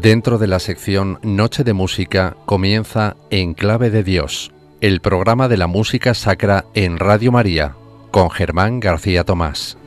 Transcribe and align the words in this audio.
Dentro 0.00 0.36
de 0.36 0.46
la 0.46 0.58
sección 0.58 1.18
Noche 1.22 1.64
de 1.64 1.72
Música 1.72 2.36
comienza 2.44 3.16
En 3.30 3.54
Clave 3.54 3.88
de 3.88 4.04
Dios, 4.04 4.52
el 4.82 5.00
programa 5.00 5.48
de 5.48 5.56
la 5.56 5.68
música 5.68 6.12
sacra 6.12 6.66
en 6.74 6.98
Radio 6.98 7.32
María, 7.32 7.76
con 8.10 8.30
Germán 8.30 8.78
García 8.78 9.24
Tomás. 9.24 9.78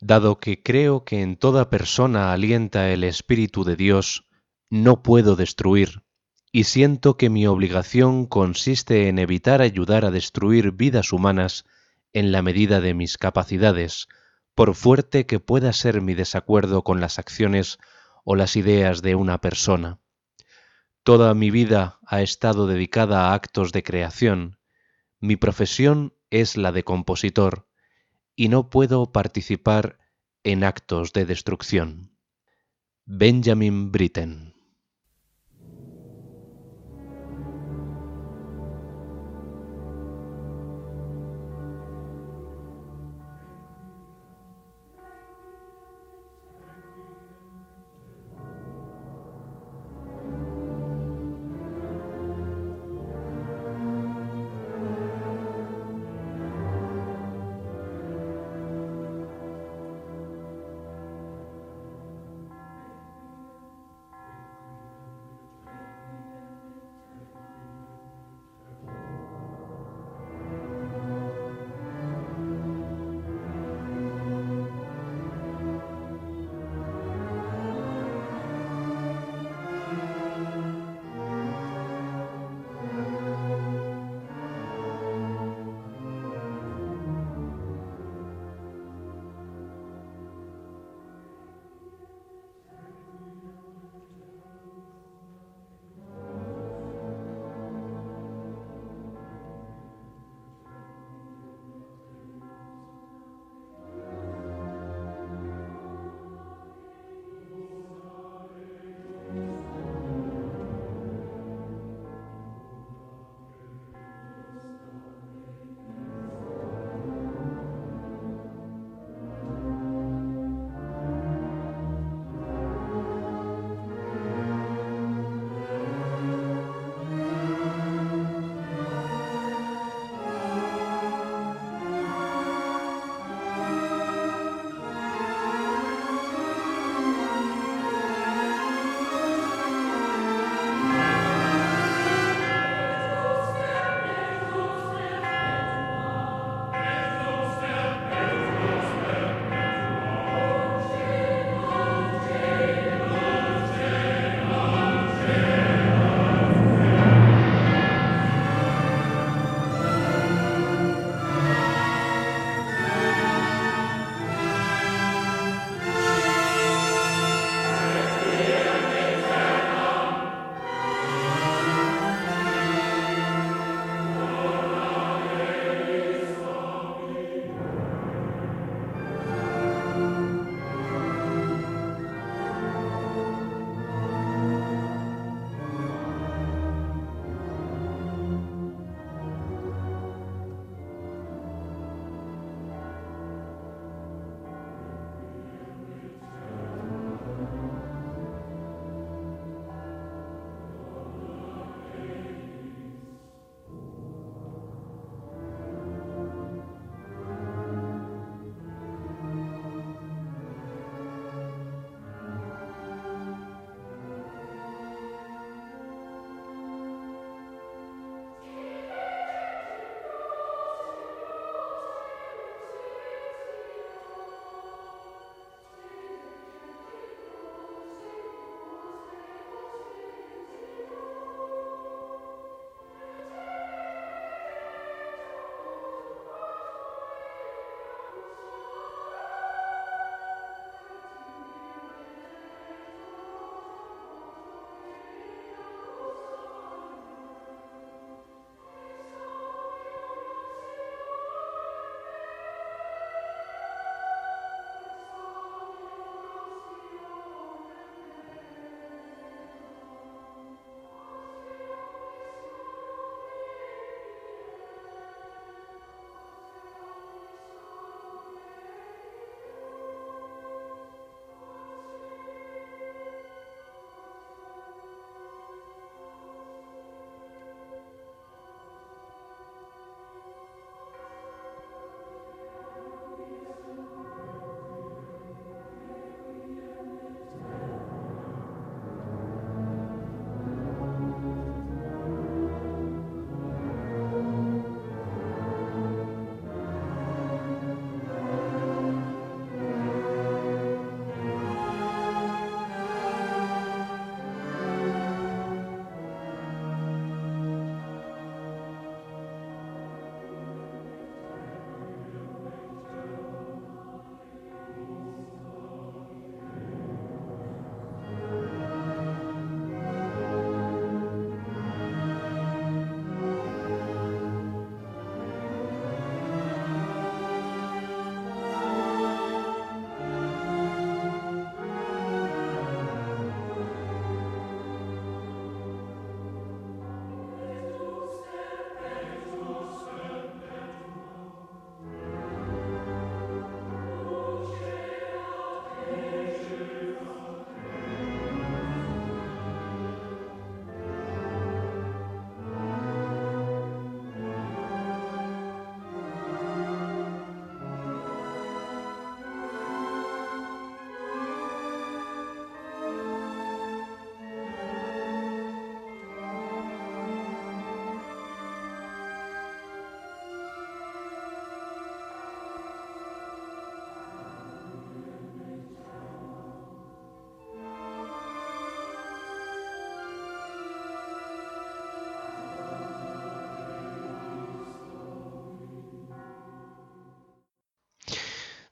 Dado 0.00 0.40
que 0.40 0.64
creo 0.64 1.04
que 1.04 1.22
en 1.22 1.36
toda 1.36 1.70
persona 1.70 2.32
alienta 2.32 2.90
el 2.90 3.04
Espíritu 3.04 3.62
de 3.62 3.76
Dios, 3.76 4.26
no 4.68 5.00
puedo 5.04 5.36
destruir, 5.36 6.02
y 6.50 6.64
siento 6.64 7.16
que 7.16 7.30
mi 7.30 7.46
obligación 7.46 8.26
consiste 8.26 9.08
en 9.08 9.18
evitar 9.18 9.60
ayudar 9.60 10.04
a 10.04 10.10
destruir 10.10 10.72
vidas 10.72 11.12
humanas 11.12 11.64
en 12.12 12.32
la 12.32 12.42
medida 12.42 12.80
de 12.80 12.94
mis 12.94 13.18
capacidades, 13.18 14.08
por 14.54 14.74
fuerte 14.74 15.26
que 15.26 15.40
pueda 15.40 15.72
ser 15.72 16.00
mi 16.00 16.14
desacuerdo 16.14 16.82
con 16.82 17.00
las 17.00 17.18
acciones 17.18 17.78
o 18.24 18.34
las 18.34 18.56
ideas 18.56 19.02
de 19.02 19.14
una 19.14 19.40
persona. 19.40 20.00
Toda 21.02 21.32
mi 21.34 21.50
vida 21.50 22.00
ha 22.06 22.22
estado 22.22 22.66
dedicada 22.66 23.28
a 23.28 23.34
actos 23.34 23.72
de 23.72 23.82
creación. 23.82 24.58
Mi 25.20 25.36
profesión 25.36 26.14
es 26.30 26.56
la 26.56 26.72
de 26.72 26.82
compositor 26.82 27.68
y 28.34 28.48
no 28.48 28.68
puedo 28.68 29.12
participar 29.12 29.98
en 30.44 30.64
actos 30.64 31.12
de 31.12 31.24
destrucción. 31.24 32.16
Benjamin 33.04 33.90
Britten 33.90 34.57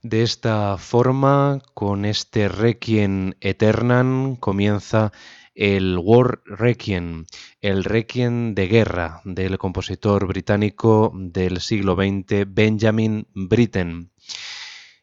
De 0.09 0.23
esta 0.23 0.79
forma, 0.79 1.59
con 1.75 2.05
este 2.05 2.47
Requiem 2.47 3.33
Eternam, 3.41 4.37
comienza 4.37 5.11
el 5.53 5.99
War 5.99 6.43
Requiem, 6.45 7.27
el 7.61 7.83
Requiem 7.83 8.55
de 8.55 8.69
guerra 8.69 9.21
del 9.25 9.59
compositor 9.59 10.29
británico 10.29 11.11
del 11.13 11.61
siglo 11.61 11.97
XX 11.97 12.45
Benjamin 12.47 13.27
Britten. 13.35 14.13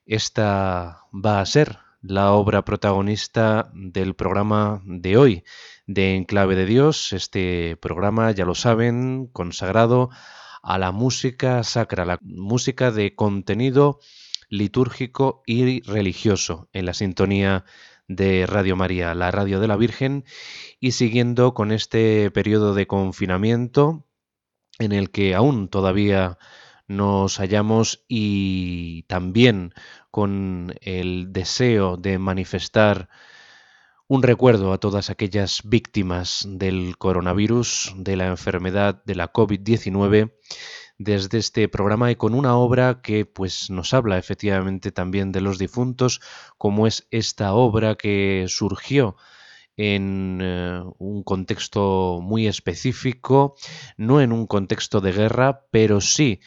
Esta 0.06 1.02
va 1.14 1.42
a 1.42 1.46
ser 1.46 1.80
la 2.02 2.32
obra 2.32 2.64
protagonista 2.64 3.70
del 3.74 4.16
programa 4.16 4.82
de 4.86 5.18
hoy 5.18 5.44
de 5.86 6.16
Enclave 6.16 6.56
de 6.56 6.66
Dios, 6.66 7.12
este 7.12 7.76
programa, 7.76 8.32
ya 8.32 8.46
lo 8.46 8.56
saben, 8.56 9.28
consagrado 9.34 10.12
a 10.62 10.78
la 10.78 10.94
música 10.94 11.62
sacra, 11.66 12.06
la 12.06 12.20
música 12.22 12.90
de 12.90 13.16
contenido 13.16 14.00
litúrgico 14.54 15.42
y 15.48 15.82
religioso 15.82 16.70
en 16.74 16.86
la 16.86 16.94
sintonía 16.94 17.66
de 18.08 18.46
Radio 18.46 18.76
María, 18.76 19.16
la 19.16 19.32
radio 19.32 19.60
de 19.60 19.68
la 19.68 19.78
Virgen, 19.78 20.26
y 20.80 20.92
siguiendo 20.92 21.56
con 21.56 21.72
este 21.72 22.30
periodo 22.30 22.76
de 22.76 22.86
confinamiento 22.86 24.06
en 24.78 24.92
el 24.92 25.10
que 25.10 25.34
aún 25.34 25.70
todavía 25.70 26.38
nos 26.88 27.38
hallamos 27.38 28.04
y 28.08 29.04
también 29.04 29.74
con 30.12 30.76
el 30.82 31.34
deseo 31.34 31.98
de 31.98 32.20
manifestar 32.20 33.10
un 34.08 34.22
recuerdo 34.22 34.72
a 34.72 34.78
todas 34.78 35.10
aquellas 35.10 35.62
víctimas 35.64 36.46
del 36.48 36.98
coronavirus, 37.00 37.94
de 37.98 38.18
la 38.18 38.28
enfermedad 38.28 39.02
de 39.04 39.16
la 39.16 39.34
COVID-19, 39.34 40.34
desde 40.98 41.38
este 41.40 41.68
programa 41.68 42.12
y 42.12 42.16
con 42.16 42.34
una 42.34 42.56
obra 42.56 43.02
que 43.02 43.26
pues 43.26 43.70
nos 43.70 43.94
habla 43.94 44.18
efectivamente 44.18 44.92
también 44.92 45.32
de 45.32 45.42
los 45.42 45.58
difuntos, 45.58 46.22
como 46.58 46.88
es 46.88 47.08
esta 47.12 47.54
obra 47.54 47.96
que 47.96 48.46
surgió 48.48 49.16
en 49.76 50.40
eh, 50.42 50.82
un 51.00 51.24
contexto 51.24 52.20
muy 52.22 52.48
específico, 52.48 53.56
no 53.98 54.22
en 54.22 54.32
un 54.32 54.46
contexto 54.46 55.02
de 55.02 55.12
guerra, 55.12 55.66
pero 55.72 56.00
sí 56.00 56.42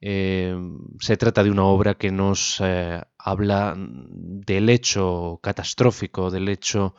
eh, 0.00 0.56
se 0.98 1.16
trata 1.16 1.44
de 1.44 1.50
una 1.50 1.64
obra 1.64 1.94
que 1.94 2.10
nos 2.10 2.60
eh, 2.60 3.02
habla 3.18 3.74
del 3.76 4.70
hecho 4.70 5.40
catastrófico, 5.42 6.30
del 6.30 6.48
hecho 6.48 6.94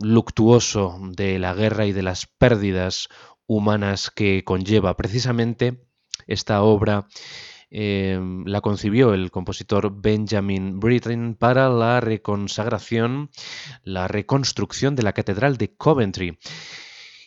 luctuoso 0.00 0.96
de 1.10 1.40
la 1.40 1.52
guerra 1.52 1.86
y 1.86 1.92
de 1.92 2.04
las 2.04 2.26
pérdidas 2.26 3.08
humanas 3.48 4.12
que 4.12 4.44
conlleva. 4.44 4.96
Precisamente 4.96 5.80
esta 6.28 6.62
obra 6.62 7.08
em, 7.70 8.44
la 8.44 8.60
concibió 8.60 9.14
el 9.14 9.32
compositor 9.32 10.00
Benjamin 10.00 10.78
Britten 10.78 11.34
para 11.34 11.68
la 11.68 12.00
reconsagración, 12.00 13.30
la 13.82 14.06
reconstrucción 14.06 14.94
de 14.94 15.02
la 15.02 15.14
Catedral 15.14 15.56
de 15.56 15.74
Coventry. 15.74 16.38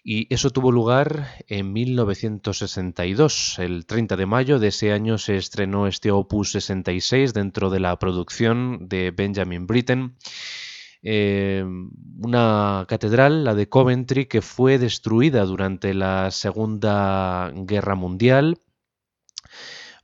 Y 0.03 0.33
eso 0.33 0.49
tuvo 0.49 0.71
lugar 0.71 1.27
en 1.47 1.73
1962. 1.73 3.59
El 3.59 3.85
30 3.85 4.15
de 4.15 4.25
mayo 4.25 4.57
de 4.57 4.69
ese 4.69 4.93
año 4.93 5.19
se 5.19 5.35
estrenó 5.35 5.85
este 5.85 6.11
Opus 6.11 6.53
66 6.53 7.33
dentro 7.33 7.69
de 7.69 7.79
la 7.79 7.97
producción 7.99 8.87
de 8.87 9.11
Benjamin 9.11 9.67
Britten. 9.67 10.15
Eh, 11.03 11.65
una 12.19 12.85
catedral, 12.87 13.43
la 13.43 13.55
de 13.55 13.67
Coventry, 13.67 14.27
que 14.27 14.41
fue 14.41 14.77
destruida 14.77 15.43
durante 15.45 15.93
la 15.93 16.31
Segunda 16.31 17.51
Guerra 17.53 17.95
Mundial, 17.95 18.59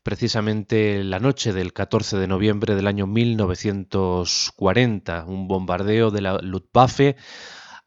precisamente 0.01 1.03
la 1.03 1.19
noche 1.19 1.53
del 1.53 1.73
14 1.73 2.17
de 2.17 2.27
noviembre 2.27 2.75
del 2.75 2.87
año 2.87 3.05
1940. 3.05 5.25
Un 5.25 5.47
bombardeo 5.47 6.09
de 6.09 6.21
la 6.21 6.39
Luftwaffe 6.41 7.15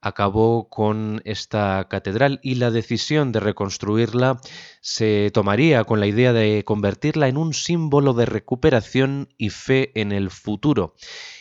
acabó 0.00 0.68
con 0.68 1.20
esta 1.24 1.88
catedral 1.90 2.38
y 2.42 2.54
la 2.54 2.70
decisión 2.70 3.32
de 3.32 3.40
reconstruirla 3.40 4.40
se 4.80 5.30
tomaría 5.34 5.84
con 5.84 6.00
la 6.00 6.06
idea 6.06 6.32
de 6.32 6.64
convertirla 6.64 7.28
en 7.28 7.36
un 7.36 7.52
símbolo 7.52 8.14
de 8.14 8.26
recuperación 8.26 9.28
y 9.36 9.50
fe 9.50 9.90
en 10.00 10.12
el 10.12 10.30
futuro 10.30 10.94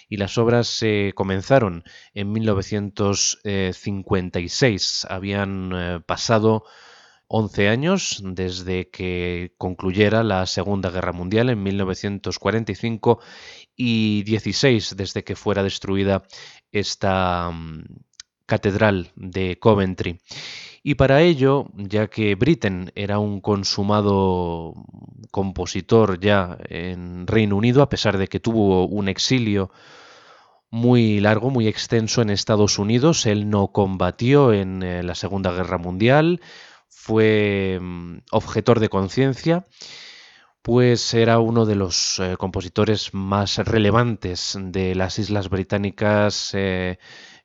y 0.09 0.17
las 0.17 0.37
obras 0.37 0.67
se 0.67 1.13
comenzaron 1.15 1.85
en 2.13 2.33
1956. 2.33 5.07
Habían 5.07 5.71
eh, 5.73 6.01
pasado 6.05 6.65
11 7.27 7.69
años 7.69 8.21
desde 8.25 8.89
que 8.89 9.53
concluyera 9.59 10.23
la 10.23 10.47
Segunda 10.47 10.89
Guerra 10.89 11.13
Mundial 11.13 11.51
en 11.51 11.61
1945 11.61 13.19
y 13.75 14.23
16 14.23 14.95
desde 14.97 15.23
que 15.23 15.35
fuera 15.35 15.61
destruida 15.61 16.23
esta 16.71 17.51
mm, 17.51 17.83
catedral 18.47 19.11
de 19.15 19.59
Coventry. 19.59 20.19
Y 20.81 20.95
para 20.95 21.21
ello, 21.21 21.67
ya 21.75 22.07
que 22.07 22.33
Britten 22.33 22.91
era 22.95 23.19
un 23.19 23.41
consumado 23.41 24.73
compositor 25.29 26.19
ya 26.19 26.57
en 26.67 27.27
Reino 27.27 27.57
Unido, 27.57 27.83
a 27.83 27.89
pesar 27.89 28.17
de 28.17 28.27
que 28.27 28.39
tuvo 28.39 28.87
un 28.87 29.07
exilio 29.07 29.69
muy 30.71 31.19
largo, 31.19 31.49
muy 31.49 31.67
extenso 31.67 32.21
en 32.21 32.29
Estados 32.29 32.79
Unidos. 32.79 33.25
Él 33.25 33.49
no 33.49 33.71
combatió 33.71 34.53
en 34.53 34.83
eh, 34.83 35.03
la 35.03 35.15
Segunda 35.15 35.51
Guerra 35.51 35.77
Mundial, 35.77 36.39
fue 36.87 37.79
mm, 37.81 38.19
objetor 38.31 38.79
de 38.79 38.87
conciencia, 38.89 39.65
pues 40.61 41.13
era 41.13 41.39
uno 41.39 41.65
de 41.65 41.75
los 41.75 42.19
eh, 42.19 42.35
compositores 42.37 43.13
más 43.13 43.57
relevantes 43.57 44.57
de 44.61 44.95
las 44.95 45.19
Islas 45.19 45.49
Británicas 45.49 46.51
eh, 46.53 46.97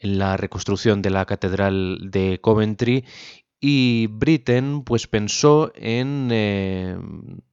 la 0.00 0.36
reconstrucción 0.36 1.02
de 1.02 1.10
la 1.10 1.24
Catedral 1.26 2.10
de 2.10 2.40
Coventry 2.40 3.04
y 3.60 4.06
Britten 4.08 4.82
pues 4.82 5.06
pensó 5.06 5.72
en 5.74 6.28
eh, 6.30 6.96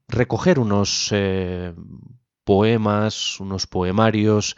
recoger 0.08 0.60
unos 0.60 1.10
eh, 1.12 1.74
poemas, 2.44 3.40
unos 3.40 3.68
poemarios 3.68 4.56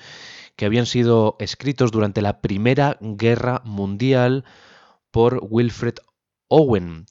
que 0.56 0.66
habían 0.66 0.86
sido 0.86 1.38
escritos 1.40 1.92
durante 1.92 2.22
la 2.22 2.42
Primera 2.42 2.98
Guerra 3.00 3.62
Mundial 3.64 4.44
por 5.12 5.40
Wilfred 5.42 5.96
Owen, 6.50 7.06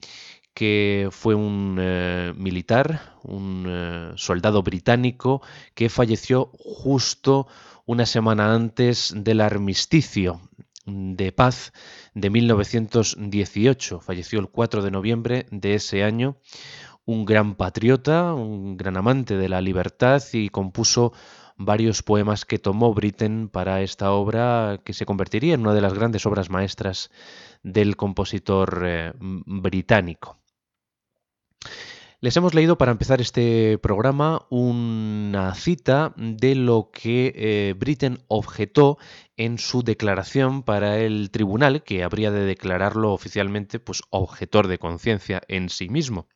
que 0.52 1.08
fue 1.12 1.34
un 1.34 1.78
eh, 1.80 2.34
militar, 2.36 3.14
un 3.22 4.12
soldado 4.16 4.62
británico 4.62 5.42
que 5.74 5.88
falleció 5.88 6.50
justo 6.58 7.46
una 7.86 8.04
semana 8.04 8.52
antes 8.52 9.14
del 9.16 9.40
armisticio 9.40 10.40
de 10.86 11.32
paz 11.32 11.72
de 12.14 12.30
1918. 12.30 14.00
Falleció 14.00 14.40
el 14.40 14.48
4 14.48 14.82
de 14.82 14.90
noviembre 14.90 15.46
de 15.50 15.74
ese 15.74 16.04
año. 16.04 16.36
Un 17.04 17.24
gran 17.24 17.54
patriota, 17.54 18.34
un 18.34 18.76
gran 18.76 18.96
amante 18.96 19.36
de 19.36 19.48
la 19.48 19.60
libertad 19.60 20.22
y 20.32 20.48
compuso 20.48 21.12
varios 21.56 22.02
poemas 22.02 22.44
que 22.44 22.58
tomó 22.58 22.92
Britten 22.94 23.48
para 23.48 23.82
esta 23.82 24.12
obra 24.12 24.80
que 24.84 24.92
se 24.92 25.06
convertiría 25.06 25.54
en 25.54 25.62
una 25.62 25.74
de 25.74 25.80
las 25.80 25.94
grandes 25.94 26.26
obras 26.26 26.50
maestras 26.50 27.10
del 27.62 27.96
compositor 27.96 28.82
eh, 28.84 29.12
británico. 29.18 30.38
Les 32.26 32.36
hemos 32.36 32.54
leído 32.54 32.76
para 32.76 32.90
empezar 32.90 33.20
este 33.20 33.78
programa 33.78 34.46
una 34.50 35.54
cita 35.54 36.12
de 36.16 36.56
lo 36.56 36.90
que 36.92 37.32
eh, 37.36 37.74
Britten 37.78 38.18
objetó 38.26 38.98
en 39.36 39.58
su 39.58 39.84
declaración 39.84 40.64
para 40.64 40.98
el 40.98 41.30
tribunal, 41.30 41.84
que 41.84 42.02
habría 42.02 42.32
de 42.32 42.44
declararlo 42.44 43.12
oficialmente 43.12 43.78
pues, 43.78 44.02
objetor 44.10 44.66
de 44.66 44.78
conciencia 44.80 45.40
en 45.46 45.68
sí 45.68 45.88
mismo. 45.88 46.26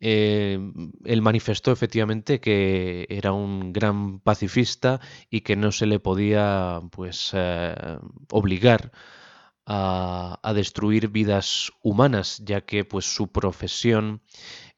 Eh, 0.00 0.58
él 1.06 1.22
manifestó 1.22 1.72
efectivamente 1.72 2.40
que 2.40 3.06
era 3.08 3.32
un 3.32 3.72
gran 3.72 4.20
pacifista 4.20 5.00
y 5.30 5.40
que 5.40 5.56
no 5.56 5.72
se 5.72 5.86
le 5.86 5.98
podía 5.98 6.82
pues 6.90 7.30
eh, 7.32 7.74
obligar 8.30 8.92
a, 8.92 9.23
destruir 9.66 11.08
vidas 11.08 11.72
humanas, 11.82 12.42
ya 12.44 12.62
que 12.62 12.84
pues 12.84 13.04
su 13.04 13.28
profesión 13.32 14.22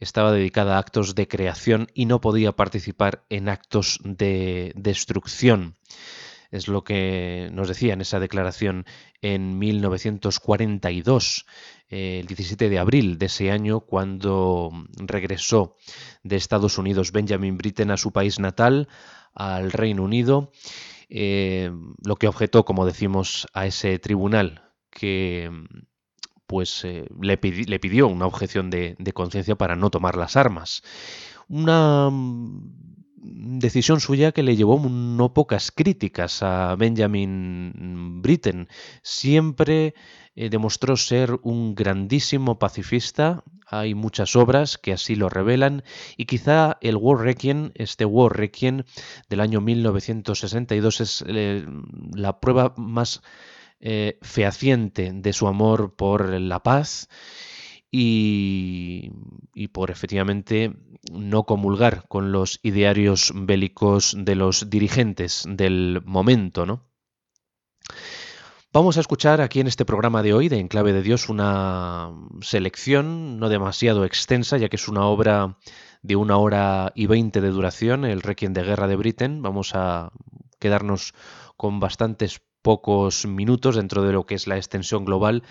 estaba 0.01 0.33
dedicada 0.33 0.77
a 0.77 0.79
actos 0.79 1.15
de 1.15 1.29
creación 1.29 1.89
y 1.95 2.07
no 2.07 2.21
podía 2.21 2.53
participar 2.53 3.25
en 3.31 3.49
actos 3.49 3.99
de 4.05 4.73
destrucción. 4.77 5.77
Es 6.51 6.69
lo 6.69 6.85
que 6.85 7.51
nos 7.53 7.69
decía 7.69 7.93
en 7.95 8.01
esa 8.01 8.21
declaración 8.21 8.87
en 9.21 9.59
1942, 9.59 11.47
el 11.89 12.27
17 12.27 12.69
de 12.69 12.79
abril 12.79 13.19
de 13.19 13.27
ese 13.27 13.51
año, 13.51 13.81
cuando 13.81 14.71
regresó 14.97 15.77
de 16.23 16.37
Estados 16.37 16.79
Unidos 16.79 17.13
Benjamin 17.13 17.59
Britten 17.59 17.91
a 17.91 17.97
su 17.97 18.13
país 18.13 18.39
natal, 18.39 18.89
al 19.35 19.73
Reino 19.73 20.05
Unido, 20.05 20.53
eh, 21.09 21.71
lo 22.05 22.17
que 22.17 22.29
objetó, 22.29 22.65
como 22.65 22.87
decimos, 22.87 23.49
a 23.53 23.67
ese 23.67 23.99
tribunal 23.99 24.66
que 24.97 25.51
mm, 25.53 25.65
pues 26.47 26.87
le, 27.21 27.39
pidió 27.79 28.07
una 28.09 28.27
objeción 28.27 28.71
de, 28.71 28.97
conciencia 29.15 29.57
para 29.57 29.77
no 29.77 29.91
tomar 29.91 30.17
las 30.17 30.37
armas. 30.37 30.83
Una 31.49 32.09
decisión 33.17 34.01
suya 34.01 34.33
que 34.33 34.43
le 34.43 34.57
llevó 34.57 34.79
no 34.89 35.35
pocas 35.35 35.73
críticas 35.73 36.43
a 36.43 36.77
Benjamin 36.77 38.23
Britten. 38.23 38.69
Siempre 39.03 39.95
eh, 40.35 40.49
demostró 40.51 40.97
ser 40.97 41.39
un 41.43 41.75
grandísimo 41.75 42.59
pacifista. 42.59 43.43
Hay 43.67 43.95
muchas 43.95 44.37
obras 44.37 44.79
que 44.79 44.93
así 44.93 45.17
lo 45.17 45.29
revelan 45.29 45.83
y 46.17 46.27
quizá 46.27 46.79
el 46.81 46.97
War 46.97 47.19
Requiem, 47.19 47.73
este 47.75 48.05
War 48.05 48.37
Requiem 48.37 48.85
del 49.29 49.41
año 49.41 49.61
1962 49.61 51.01
es 51.01 51.25
eh, 51.27 51.67
la 52.15 52.39
prueba 52.39 52.75
más 52.77 53.23
eh, 53.81 54.19
fehaciente 54.23 55.13
de 55.13 55.33
su 55.33 55.47
amor 55.47 55.95
por 55.97 56.31
la 56.31 56.63
paz 56.63 57.09
y, 57.91 59.11
por 59.73 59.91
efectivamente 59.91 60.73
no 61.13 61.45
comulgar 61.45 62.07
con 62.09 62.33
los 62.33 62.59
idearios 62.63 63.33
bélicos 63.35 64.17
de 64.19 64.35
los 64.35 64.69
dirigentes 64.71 65.45
del 65.49 66.03
momento, 66.05 66.67
¿no? 66.67 66.85
Vamos 68.73 68.99
a 68.99 69.01
escuchar 69.01 69.41
aquí 69.41 69.61
en 69.61 69.69
este 69.69 69.87
programa 69.87 70.23
de 70.23 70.35
hoy 70.35 70.49
de 70.49 70.59
Enclave 70.59 70.93
de 70.93 71.03
Dios 71.03 71.31
una 71.31 72.13
selección 72.43 73.39
no 73.39 73.49
demasiado 73.49 74.05
extensa, 74.05 74.59
ya 74.59 74.69
que 74.69 74.77
es 74.77 74.89
una 74.89 75.07
obra 75.07 75.57
de 76.03 76.17
una 76.17 76.37
hora 76.37 76.93
y 76.95 77.07
veinte 77.07 77.41
de 77.41 77.49
duración, 77.49 78.05
el 78.05 78.21
Requiem 78.21 78.53
de 78.53 78.65
Guerra 78.65 78.89
de 78.89 78.97
Britain. 78.97 79.41
Vamos 79.41 79.75
a 79.75 80.13
quedarnos 80.59 81.15
con 81.57 81.81
bastantes 81.81 82.43
pocos 82.67 83.27
minutos 83.27 83.77
dentro 83.77 84.03
de 84.03 84.13
lo 84.13 84.27
que 84.27 84.35
es 84.35 84.49
la 84.49 84.57
extensión 84.57 85.05
global 85.05 85.45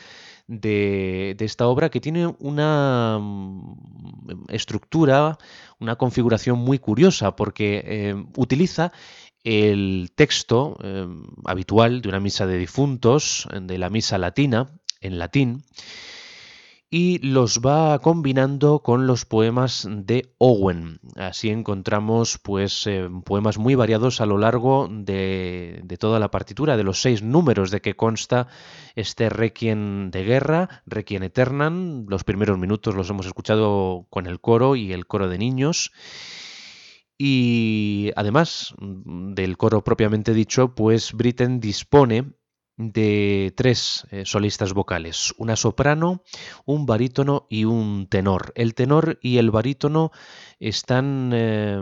de, 0.48 1.34
esta 1.40 1.66
obra 1.66 1.90
que 1.90 2.02
tiene 2.02 2.28
una 2.40 3.18
mm, 3.22 4.50
estructura, 4.50 5.38
una 5.80 5.96
configuración 5.96 6.60
muy 6.60 6.78
curiosa 6.78 7.38
porque 7.38 7.82
eh, 7.86 8.26
utiliza 8.36 8.92
el 9.46 10.12
texto 10.14 10.76
eh, 10.84 11.08
habitual 11.46 12.02
de 12.02 12.10
una 12.10 12.20
misa 12.20 12.46
de 12.48 12.58
difuntos, 12.58 13.48
de 13.62 13.78
la 13.78 13.90
misa 13.90 14.18
latina, 14.18 14.68
en 15.00 15.18
latín, 15.18 15.64
y 16.90 17.18
los 17.20 17.60
va 17.60 18.00
combinando 18.00 18.80
con 18.80 19.08
los 19.08 19.26
poemas 19.26 19.88
de 19.90 20.34
Owen. 20.38 21.00
Así 21.16 21.50
encontramos 21.50 22.38
pues 22.38 22.86
eh, 22.88 23.10
poemas 23.26 23.58
muy 23.58 23.76
variados 23.76 24.22
a 24.22 24.26
lo 24.26 24.38
largo 24.38 24.88
de, 24.90 25.84
toda 26.00 26.20
la 26.20 26.32
partitura, 26.32 26.78
de 26.78 26.84
los 26.84 27.02
seis 27.02 27.24
números 27.24 27.72
de 27.72 27.82
que 27.82 27.96
consta 27.96 28.48
este 28.96 29.30
Requiem 29.30 30.12
de 30.12 30.24
guerra, 30.24 30.84
Requiem 30.86 31.24
Eternam. 31.24 32.06
Los 32.08 32.24
primeros 32.24 32.58
minutos 32.60 32.96
los 32.96 33.10
hemos 33.10 33.26
escuchado 33.26 34.06
con 34.10 34.28
el 34.28 34.40
coro 34.40 34.76
y 34.76 34.94
el 34.94 35.08
coro 35.08 35.28
de 35.28 35.38
niños. 35.38 35.92
Y 37.18 38.12
además 38.16 38.76
del 38.78 39.58
coro 39.58 39.84
propiamente 39.84 40.34
dicho, 40.34 40.76
pues 40.76 41.14
Britten 41.14 41.60
dispone 41.60 42.36
de 42.78 43.54
tres 43.56 44.06
eh, 44.12 44.24
solistas 44.26 44.74
vocales, 44.74 45.34
una 45.38 45.56
soprano, 45.56 46.24
un 46.66 46.86
barítono 46.86 47.48
y 47.50 47.66
un 47.66 48.08
tenor. 48.10 48.52
El 48.56 48.74
tenor 48.74 49.18
y 49.22 49.38
el 49.38 49.52
barítono 49.52 50.12
están 50.60 51.32
eh, 51.34 51.80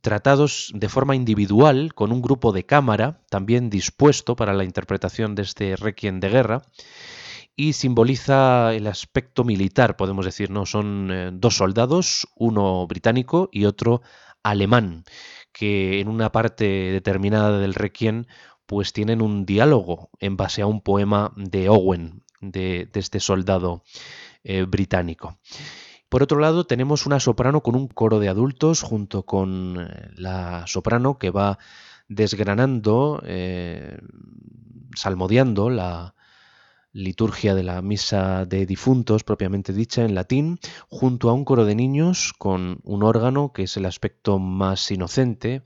tratados 0.00 0.72
de 0.74 0.88
forma 0.88 1.14
individual 1.14 1.94
con 1.94 2.12
un 2.12 2.22
grupo 2.22 2.52
de 2.52 2.66
cámara 2.66 3.22
también 3.30 3.70
dispuesto 3.70 4.36
para 4.36 4.52
la 4.52 4.64
interpretación 4.64 5.34
de 5.34 5.42
este 5.42 5.76
requiem 5.76 6.20
de 6.20 6.28
guerra 6.28 6.62
y 7.54 7.74
simboliza 7.74 8.74
el 8.74 8.86
aspecto 8.86 9.44
militar, 9.44 9.96
podemos 9.96 10.24
decir, 10.24 10.50
¿no? 10.50 10.66
Son 10.66 11.10
eh, 11.10 11.30
dos 11.32 11.56
soldados, 11.56 12.26
uno 12.34 12.86
británico 12.86 13.48
y 13.52 13.66
otro 13.66 14.02
alemán, 14.42 15.04
que 15.52 16.00
en 16.00 16.08
una 16.08 16.32
parte 16.32 16.64
determinada 16.64 17.58
del 17.58 17.74
requiem 17.74 18.24
pues 18.66 18.92
tienen 18.92 19.22
un 19.22 19.44
diálogo 19.44 20.10
en 20.20 20.36
base 20.36 20.62
a 20.62 20.66
un 20.66 20.80
poema 20.80 21.32
de 21.36 21.68
Owen, 21.68 22.22
de, 22.40 22.88
este 22.94 23.20
soldado 23.20 23.82
eh, 24.44 24.62
británico. 24.62 25.38
Por 26.08 26.22
otro 26.22 26.38
lado, 26.38 26.66
tenemos 26.66 27.06
una 27.06 27.20
soprano 27.20 27.62
con 27.62 27.74
un 27.74 27.88
coro 27.88 28.18
de 28.18 28.28
adultos 28.28 28.82
junto 28.82 29.24
con 29.24 29.78
eh, 29.80 30.10
la 30.14 30.66
soprano 30.66 31.18
que 31.18 31.30
va 31.30 31.58
desgranando, 32.08 33.22
eh, 33.24 33.98
salmodiando 34.94 35.70
la 35.70 36.14
liturgia 36.92 37.54
de 37.54 37.62
la 37.62 37.80
misa 37.80 38.44
de 38.44 38.66
difuntos 38.66 39.24
propiamente 39.24 39.72
dicha 39.72 40.04
en 40.04 40.14
latín, 40.14 40.58
junto 40.88 41.30
a 41.30 41.32
un 41.32 41.44
coro 41.44 41.64
de 41.64 41.74
niños 41.74 42.34
con 42.36 42.80
un 42.84 43.02
órgano 43.02 43.52
que 43.52 43.62
es 43.62 43.76
el 43.78 43.86
aspecto 43.86 44.38
más 44.38 44.90
inocente, 44.90 45.62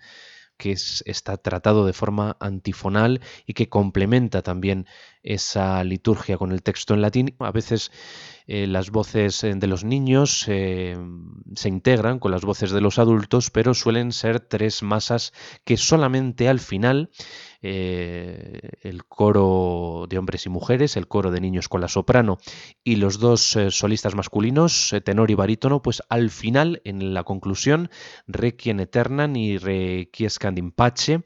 que 0.56 0.72
está 0.72 1.36
tratado 1.36 1.86
de 1.86 1.92
forma 1.92 2.36
antifonal 2.40 3.20
y 3.46 3.54
que 3.54 3.68
complementa 3.68 4.42
también 4.42 4.86
esa 5.26 5.84
liturgia 5.84 6.38
con 6.38 6.52
el 6.52 6.62
texto 6.62 6.94
en 6.94 7.02
latín. 7.02 7.34
A 7.40 7.50
veces 7.50 7.90
eh, 8.48 8.68
las 8.68 8.90
voces 8.90 9.42
eh, 9.42 9.54
de 9.56 9.66
los 9.66 9.82
niños 9.82 10.44
eh, 10.46 10.96
se 11.56 11.68
integran 11.68 12.20
con 12.20 12.30
las 12.30 12.42
voces 12.42 12.70
de 12.70 12.80
los 12.80 13.00
adultos, 13.00 13.50
pero 13.50 13.74
suelen 13.74 14.12
ser 14.12 14.38
tres 14.38 14.84
masas 14.84 15.32
que 15.64 15.76
solamente 15.76 16.48
al 16.48 16.60
final 16.60 17.10
el 17.62 19.04
coro 19.08 20.06
de 20.08 20.18
hombres 20.18 20.46
y 20.46 20.48
mujeres, 20.48 20.96
el 20.96 21.08
coro 21.08 21.32
de 21.32 21.40
niños 21.40 21.68
con 21.68 21.80
la 21.80 21.88
soprano 21.88 22.38
y 22.84 22.94
los 22.94 23.18
dos 23.18 23.58
solistas 23.70 24.14
masculinos, 24.14 24.94
tenor 25.04 25.32
y 25.32 25.34
barítono, 25.34 25.82
pues 25.82 26.00
al 26.08 26.30
final, 26.30 26.80
en 26.84 27.12
la 27.12 27.24
conclusión, 27.24 27.90
Requiem 28.28 28.78
Eternam 28.78 29.34
y 29.34 29.58
Requiescand 29.58 30.58
in 30.58 30.70
Pace, 30.70 31.24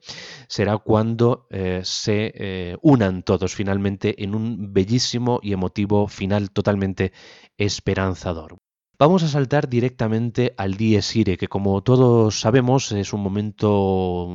será 0.49 0.79
cuando 0.79 1.47
se 1.83 2.79
unan 2.81 3.23
todos 3.23 3.55
finalmente 3.55 3.90
en 4.01 4.35
un 4.35 4.73
bellísimo 4.73 5.41
y 5.43 5.53
emotivo 5.53 6.09
final 6.09 6.51
totalmente 6.51 7.13
esperanzador. 7.59 8.59
Vamos 9.01 9.23
a 9.23 9.29
saltar 9.29 9.71
directamente 9.71 10.53
al 10.59 10.75
Dies 10.77 11.17
Irae, 11.17 11.39
que 11.39 11.49
como 11.49 11.83
todos 11.83 12.39
sabemos 12.39 12.93
es 12.93 13.15
un 13.15 13.23
momento 13.23 14.29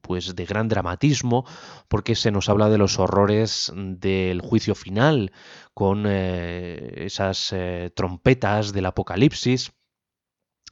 pues 0.00 0.34
de 0.34 0.46
gran 0.46 0.66
dramatismo, 0.68 1.44
porque 1.88 2.14
se 2.14 2.30
nos 2.30 2.48
habla 2.48 2.70
de 2.70 2.78
los 2.78 2.98
horrores 2.98 3.70
del 3.76 4.40
juicio 4.40 4.74
final, 4.74 5.30
con 5.74 6.06
eh, 6.08 7.04
esas 7.04 7.52
eh, 7.52 7.90
trompetas 7.94 8.72
del 8.72 8.86
apocalipsis, 8.86 9.72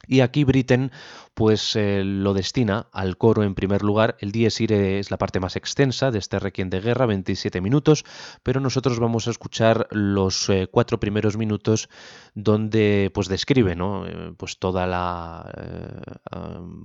y 0.07 0.21
aquí 0.21 0.43
Britten 0.43 0.91
pues 1.33 1.75
eh, 1.75 2.03
lo 2.03 2.33
destina 2.33 2.87
al 2.91 3.17
coro 3.17 3.43
en 3.43 3.55
primer 3.55 3.83
lugar. 3.83 4.17
El 4.19 4.31
Dies 4.31 4.59
es 4.59 5.11
la 5.11 5.17
parte 5.17 5.39
más 5.39 5.55
extensa 5.55 6.09
de 6.11 6.19
este 6.19 6.39
requiem 6.39 6.69
de 6.69 6.79
guerra, 6.79 7.05
27 7.05 7.61
minutos, 7.61 8.05
pero 8.41 8.59
nosotros 8.59 8.99
vamos 8.99 9.27
a 9.27 9.31
escuchar 9.31 9.87
los 9.91 10.49
eh, 10.49 10.67
cuatro 10.71 10.99
primeros 10.99 11.37
minutos 11.37 11.89
donde 12.33 13.11
pues 13.13 13.27
describe 13.27 13.75
¿no? 13.75 14.07
Eh, 14.07 14.33
pues 14.37 14.57
toda 14.57 14.87
la 14.87 15.51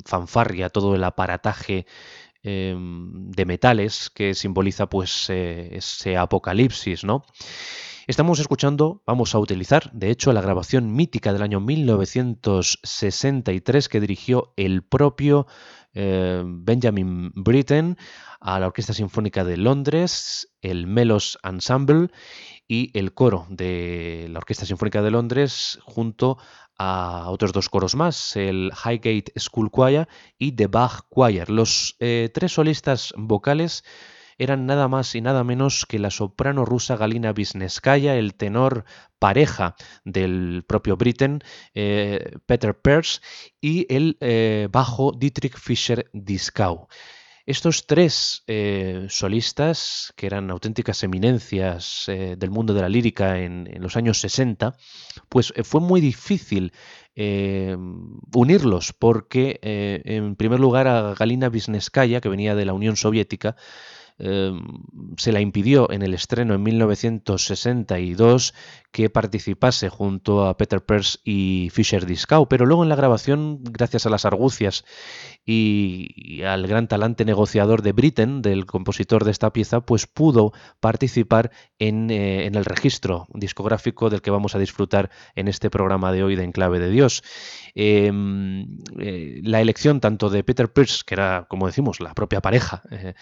fanfarria, 0.04 0.68
todo 0.68 0.94
el 0.94 1.04
aparataje 1.04 1.86
de 2.42 3.44
metales 3.46 4.10
que 4.10 4.34
simboliza 4.34 4.88
pues 4.88 5.30
ese 5.30 6.16
apocalipsis, 6.16 7.04
¿no? 7.04 7.24
Estamos 8.08 8.40
escuchando, 8.40 9.00
vamos 9.06 9.36
a 9.36 9.38
utilizar, 9.38 9.92
de 9.92 10.10
hecho, 10.10 10.32
la 10.32 10.40
grabación 10.40 10.92
mítica 10.92 11.32
del 11.32 11.42
año 11.42 11.60
1963 11.60 13.88
que 13.88 14.00
dirigió 14.00 14.52
el 14.56 14.82
propio 14.82 15.46
eh, 15.94 16.42
Benjamin 16.44 17.30
Britten 17.36 17.96
a 18.40 18.58
la 18.58 18.66
Orquesta 18.66 18.92
Sinfónica 18.92 19.44
de 19.44 19.56
Londres, 19.56 20.52
el 20.62 20.88
Melos 20.88 21.38
Ensemble 21.44 22.08
y 22.66 22.90
el 22.98 23.14
coro 23.14 23.46
de 23.50 24.26
la 24.30 24.40
Orquesta 24.40 24.66
Sinfónica 24.66 25.00
de 25.00 25.12
Londres 25.12 25.78
junto 25.84 26.38
a 26.76 27.30
otros 27.30 27.52
dos 27.52 27.68
coros 27.68 27.94
más, 27.94 28.34
el 28.34 28.72
Highgate 28.84 29.32
School 29.38 29.70
Choir 29.70 30.08
y 30.38 30.56
The 30.56 30.66
Bach 30.66 31.02
Choir. 31.08 31.50
Los 31.50 31.94
eh, 32.00 32.30
tres 32.34 32.50
solistas 32.50 33.14
vocales 33.16 33.84
eran 34.38 34.66
nada 34.66 34.88
más 34.88 35.14
y 35.14 35.20
nada 35.20 35.44
menos 35.44 35.86
que 35.86 35.98
la 35.98 36.10
soprano 36.10 36.64
rusa 36.64 36.96
Galina 36.96 37.32
Visneskaya, 37.32 38.16
el 38.16 38.34
tenor 38.34 38.84
pareja 39.22 39.76
del 40.04 40.64
propio 40.66 40.96
Britten, 40.96 41.44
eh, 41.74 42.32
Peter 42.44 42.76
Peirce, 42.76 43.20
y 43.60 43.86
el 43.88 44.16
eh, 44.18 44.66
bajo 44.68 45.12
Dietrich 45.12 45.56
Fischer-Dieskau. 45.56 46.88
Estos 47.46 47.86
tres 47.86 48.42
eh, 48.48 49.06
solistas, 49.08 50.12
que 50.16 50.26
eran 50.26 50.50
auténticas 50.50 51.04
eminencias 51.04 52.06
del 52.06 52.50
mundo 52.50 52.74
de 52.74 52.80
la 52.80 52.88
lírica 52.88 53.38
en, 53.38 53.68
los 53.80 53.96
años 53.96 54.18
60, 54.18 54.76
pues 55.28 55.52
fue 55.62 55.80
muy 55.80 56.00
difícil 56.00 56.72
unirlos 58.32 58.92
porque, 58.92 59.58
en 59.62 60.36
primer 60.36 60.60
lugar, 60.60 60.86
a 60.86 61.14
Galina 61.14 61.48
Visneskaya, 61.48 62.20
que 62.20 62.28
venía 62.28 62.54
de 62.54 62.64
la 62.64 62.74
Unión 62.74 62.96
Soviética, 62.96 63.56
se 64.18 65.32
la 65.32 65.40
impidió 65.40 65.90
en 65.90 66.02
el 66.02 66.14
estreno 66.14 66.54
en 66.54 66.62
1962 66.62 68.54
que 68.92 69.08
participase 69.08 69.88
junto 69.88 70.46
a 70.46 70.56
Peter 70.56 70.84
Pearce 70.84 71.18
y 71.24 71.70
Fisher 71.72 72.04
Discow, 72.04 72.46
pero 72.46 72.66
luego 72.66 72.82
en 72.82 72.90
la 72.90 72.96
grabación, 72.96 73.60
gracias 73.64 74.04
a 74.04 74.10
las 74.10 74.26
argucias 74.26 74.84
y, 75.46 76.42
al 76.42 76.66
gran 76.66 76.88
talante 76.88 77.24
negociador 77.24 77.82
de 77.82 77.92
Britten, 77.92 78.42
del 78.42 78.66
compositor 78.66 79.24
de 79.24 79.30
esta 79.30 79.52
pieza, 79.52 79.80
pues 79.80 80.06
pudo 80.06 80.52
participar 80.80 81.50
en, 81.78 82.10
eh, 82.10 82.44
en 82.46 82.54
el 82.54 82.66
registro 82.66 83.26
discográfico 83.32 84.10
del 84.10 84.20
que 84.20 84.30
vamos 84.30 84.54
a 84.54 84.58
disfrutar 84.58 85.10
en 85.34 85.48
este 85.48 85.70
programa 85.70 86.12
de 86.12 86.22
hoy 86.22 86.36
de 86.36 86.44
Enclave 86.44 86.78
de 86.78 86.90
Dios. 86.90 87.22
Em, 87.74 88.78
eh, 88.98 89.40
la 89.42 89.62
elección 89.62 90.00
tanto 90.00 90.28
de 90.28 90.44
Peter 90.44 90.70
Pearce, 90.70 91.02
que 91.06 91.14
era, 91.14 91.46
como 91.48 91.66
decimos, 91.66 92.00
la 92.00 92.12
propia 92.12 92.42
pareja 92.42 92.82
eh, 92.90 93.14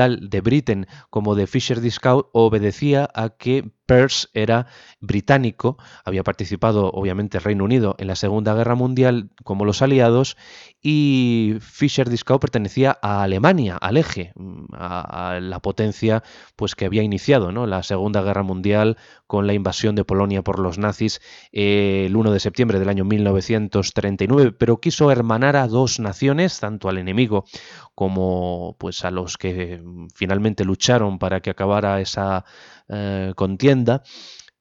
sentimental 0.00 0.30
de 0.30 0.40
Britten, 0.40 0.86
como 1.10 1.34
de 1.34 1.46
Fisher 1.46 1.80
Discow, 1.80 2.30
obedecía 2.32 3.08
a 3.14 3.30
que 3.30 3.70
Peirce 3.90 4.28
era 4.34 4.68
británico, 5.00 5.76
había 6.04 6.22
participado 6.22 6.92
obviamente 6.92 7.40
Reino 7.40 7.64
Unido 7.64 7.96
en 7.98 8.06
la 8.06 8.14
Segunda 8.14 8.54
Guerra 8.54 8.76
Mundial 8.76 9.30
como 9.42 9.64
los 9.64 9.82
aliados 9.82 10.36
y 10.80 11.56
Fischer 11.60 12.08
Dieskau 12.08 12.38
pertenecía 12.38 12.96
a 13.02 13.24
Alemania, 13.24 13.76
al 13.76 13.96
eje, 13.96 14.32
mm, 14.36 14.66
a, 14.74 15.40
la 15.42 15.58
potencia 15.58 16.22
pues 16.54 16.76
que 16.76 16.84
había 16.84 17.02
iniciado 17.02 17.50
¿no? 17.50 17.66
la 17.66 17.82
Segunda 17.82 18.22
Guerra 18.22 18.44
Mundial 18.44 18.96
con 19.26 19.48
la 19.48 19.54
invasión 19.54 19.96
de 19.96 20.04
Polonia 20.04 20.42
por 20.42 20.60
los 20.60 20.78
nazis 20.78 21.20
eh, 21.50 22.04
el 22.06 22.14
1 22.14 22.30
de 22.30 22.38
septiembre 22.38 22.78
del 22.78 22.90
año 22.90 23.04
1939, 23.04 24.52
pero 24.52 24.80
quiso 24.80 25.10
hermanar 25.10 25.56
a 25.56 25.66
dos 25.66 25.98
naciones, 25.98 26.60
tanto 26.60 26.88
al 26.88 26.98
enemigo 26.98 27.44
como 27.96 28.76
pues 28.78 29.04
a 29.04 29.10
los 29.10 29.36
que 29.36 29.80
mm, 29.82 30.08
finalmente 30.14 30.64
lucharon 30.64 31.18
para 31.18 31.40
que 31.40 31.50
acabara 31.50 32.00
esa 32.00 32.44
eh, 32.88 33.32
contienda 33.36 33.79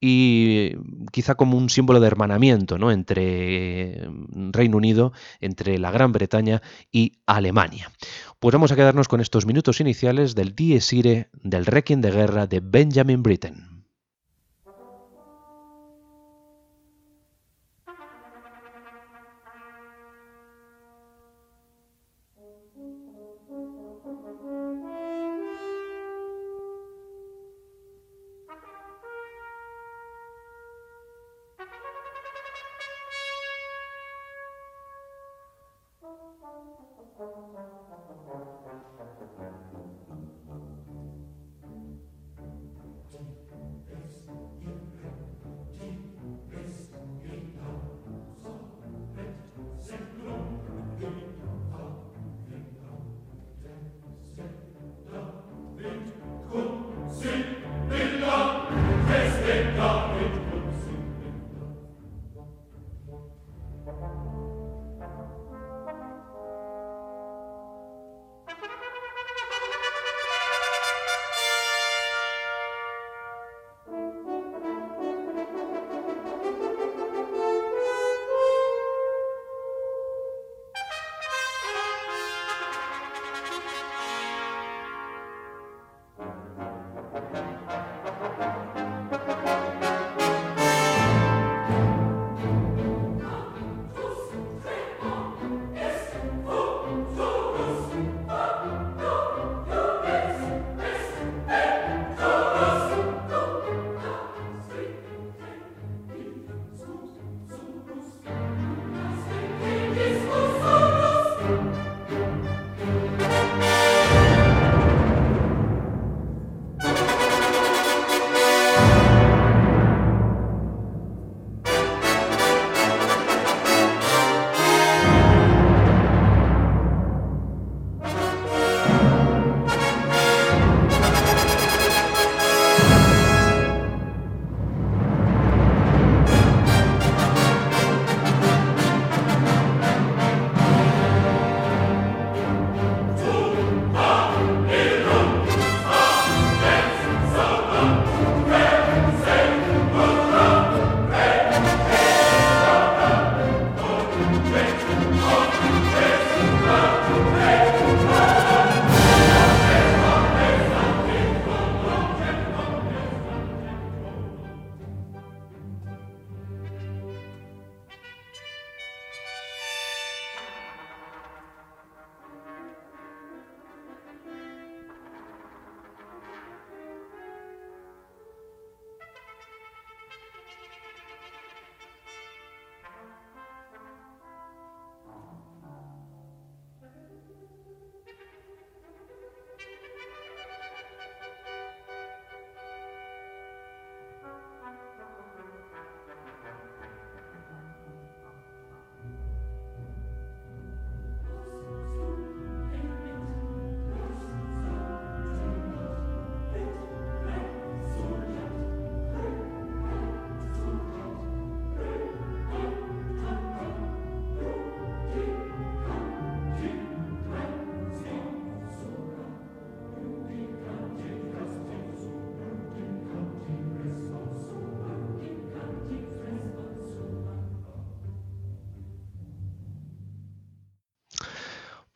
y 0.01 0.71
quizá 1.11 1.35
como 1.35 1.57
un 1.57 1.69
símbolo 1.69 1.99
de 1.99 2.07
hermanamiento 2.07 2.77
¿no? 2.77 2.91
entre 2.91 4.07
mm, 4.09 4.51
Reino 4.51 4.77
Unido, 4.77 5.11
entre 5.41 5.77
la 5.77 5.91
Gran 5.91 6.11
Bretaña 6.11 6.61
y 6.91 7.19
Alemania. 7.25 7.91
Pues 8.39 8.53
vamos 8.53 8.71
a 8.71 8.75
quedarnos 8.75 9.07
con 9.07 9.19
estos 9.19 9.45
minutos 9.45 9.81
iniciales 9.81 10.35
del 10.35 10.55
Dies 10.55 10.93
Irae 10.93 11.29
del 11.43 11.65
Requiem 11.65 12.01
de 12.01 12.11
Guerra 12.11 12.47
de 12.47 12.61
Benjamin 12.61 13.23
Britten. 13.23 13.78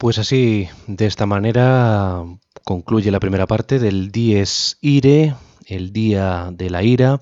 Pues 0.04 0.20
así, 0.20 0.68
de 0.86 1.06
esta 1.06 1.26
manera, 1.26 2.26
concluye 2.66 3.10
la 3.10 3.22
primera 3.22 3.48
parte 3.48 3.80
del 3.80 4.12
Dies 4.12 4.78
Ire, 4.82 5.34
el 5.66 5.94
Día 5.94 6.50
de 6.52 6.70
la 6.70 6.84
Ira, 6.84 7.22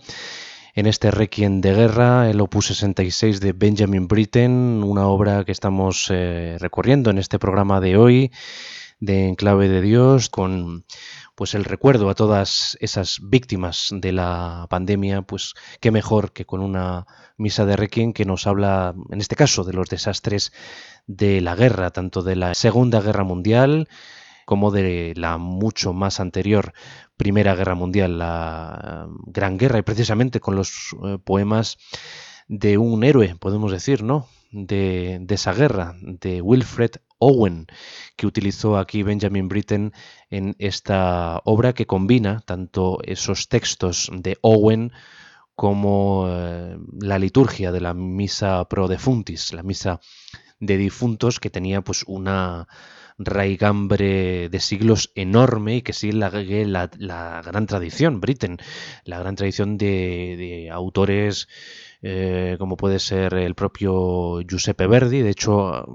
en 0.73 0.87
este 0.87 1.11
Requiem 1.11 1.61
de 1.61 1.75
Guerra, 1.75 2.27
el 2.27 2.41
Opus 2.41 2.65
66 2.65 3.39
de 3.39 3.53
Benjamin 3.53 4.07
Britten, 4.07 4.83
una 4.83 5.05
obra 5.05 5.43
que 5.45 5.51
estamos 5.51 6.07
eh, 6.09 6.57
recorriendo 6.59 7.11
en 7.11 7.19
este 7.19 7.37
programa 7.37 7.79
de 7.81 7.97
hoy 7.97 8.31
de 9.01 9.27
Enclave 9.27 9.67
de 9.67 9.81
Dios, 9.81 10.29
con 10.29 10.85
pues 11.35 11.55
el 11.55 11.65
recuerdo 11.65 12.09
a 12.09 12.15
todas 12.15 12.77
esas 12.79 13.19
víctimas 13.21 13.89
de 13.91 14.11
la 14.11 14.67
pandemia, 14.69 15.23
pues 15.23 15.55
qué 15.79 15.89
mejor 15.91 16.31
que 16.31 16.45
con 16.45 16.61
una 16.61 17.07
misa 17.35 17.65
de 17.65 17.75
Requiem 17.75 18.13
que 18.13 18.25
nos 18.25 18.45
habla, 18.45 18.93
en 19.09 19.19
este 19.19 19.35
caso, 19.35 19.63
de 19.63 19.73
los 19.73 19.89
desastres 19.89 20.53
de 21.07 21.41
la 21.41 21.55
guerra, 21.55 21.89
tanto 21.89 22.21
de 22.21 22.35
la 22.35 22.53
Segunda 22.53 23.01
Guerra 23.01 23.23
Mundial, 23.23 23.89
como 24.45 24.69
de 24.69 25.13
la 25.15 25.37
mucho 25.37 25.93
más 25.93 26.19
anterior 26.19 26.73
Primera 27.17 27.55
Guerra 27.55 27.73
Mundial, 27.73 28.19
la 28.19 29.07
Gran 29.25 29.57
Guerra, 29.57 29.79
y 29.79 29.83
precisamente 29.83 30.39
con 30.39 30.55
los 30.55 30.95
eh, 31.03 31.17
poemas 31.23 31.77
de 32.51 32.77
un 32.77 33.05
héroe, 33.05 33.33
podemos 33.39 33.71
decir, 33.71 34.03
¿no? 34.03 34.27
De, 34.51 35.25
esa 35.29 35.53
guerra, 35.53 35.95
de 36.01 36.41
Wilfred 36.41 36.91
Owen, 37.17 37.67
que 38.17 38.27
utilizó 38.27 38.77
aquí 38.77 39.03
Benjamin 39.03 39.47
Britten 39.47 39.93
en 40.29 40.57
esta 40.59 41.41
obra 41.45 41.71
que 41.71 41.87
combina 41.87 42.41
tanto 42.45 42.99
esos 43.03 43.47
textos 43.47 44.11
de 44.13 44.37
Owen 44.41 44.91
como 45.55 46.25
eh, 46.27 46.77
la 46.99 47.19
liturgia 47.19 47.71
de 47.71 47.79
la 47.79 47.93
misa 47.93 48.67
pro 48.67 48.89
defuntis, 48.89 49.53
la 49.53 49.63
misa 49.63 50.01
de 50.59 50.75
difuntos 50.75 51.39
que 51.39 51.49
tenía 51.49 51.81
pues 51.81 52.03
una 52.05 52.67
raigambre 53.17 54.49
de 54.49 54.59
siglos 54.59 55.13
enorme 55.15 55.77
y 55.77 55.81
que 55.83 55.93
sigue 55.93 56.17
la, 56.17 56.89
la, 56.97 57.41
gran 57.45 57.65
tradición, 57.65 58.19
Britten, 58.19 58.57
la 59.05 59.19
gran 59.19 59.35
tradición 59.35 59.77
de, 59.77 60.35
de 60.37 60.69
autores 60.69 61.47
eh, 62.03 62.55
como 62.57 62.77
puede 62.77 62.97
ser 62.97 63.35
el 63.35 63.53
propio 63.53 64.41
Giuseppe 64.41 64.87
Verdi. 64.87 65.21
De 65.21 65.29
hecho, 65.29 65.85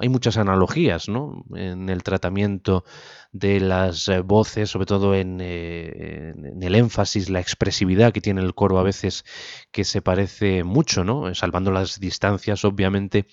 hay 0.00 0.08
muchas 0.08 0.38
analogías 0.38 1.08
¿no? 1.08 1.44
en 1.54 1.90
el 1.90 2.02
tratamiento 2.02 2.84
de 3.32 3.60
las 3.60 4.10
voces, 4.24 4.70
sobre 4.70 4.86
todo 4.86 5.14
en, 5.14 5.40
eh, 5.42 6.32
en, 6.34 6.62
el 6.62 6.74
énfasis, 6.76 7.28
la 7.28 7.40
expresividad 7.40 8.12
que 8.12 8.20
tiene 8.20 8.40
el 8.40 8.54
coro 8.54 8.78
a 8.78 8.82
veces, 8.84 9.24
que 9.70 9.84
se 9.84 10.00
parece 10.00 10.64
mucho, 10.64 11.04
¿no? 11.04 11.34
salvando 11.34 11.70
las 11.72 12.00
distancias, 12.00 12.64
obviamente, 12.64 13.26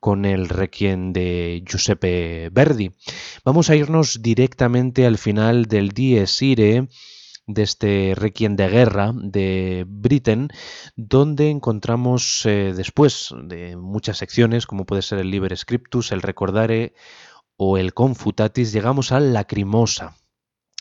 con 0.00 0.24
el 0.24 0.48
requiem 0.48 1.12
de 1.12 1.62
Giuseppe 1.64 2.48
Verdi. 2.50 2.92
Vamos 3.44 3.70
a 3.70 3.76
irnos 3.76 4.22
directamente 4.22 5.06
al 5.06 5.18
final 5.18 5.66
del 5.66 5.90
Dies 5.90 6.40
Irae 6.42 6.88
de 7.54 7.62
este 7.62 8.14
Requiem 8.16 8.56
de 8.56 8.68
Guerra 8.68 9.12
de 9.14 9.84
Britten, 9.86 10.48
donde 10.96 11.50
encontramos 11.50 12.44
eh, 12.46 12.72
después 12.76 13.34
de 13.44 13.76
muchas 13.76 14.18
secciones, 14.18 14.66
como 14.66 14.86
puede 14.86 15.02
ser 15.02 15.18
el 15.18 15.30
Liber 15.30 15.56
Scriptus, 15.56 16.12
el 16.12 16.22
Recordare 16.22 16.94
o 17.56 17.78
el 17.78 17.94
Confutatis, 17.94 18.72
llegamos 18.72 19.12
al 19.12 19.32
Lacrimosa, 19.32 20.16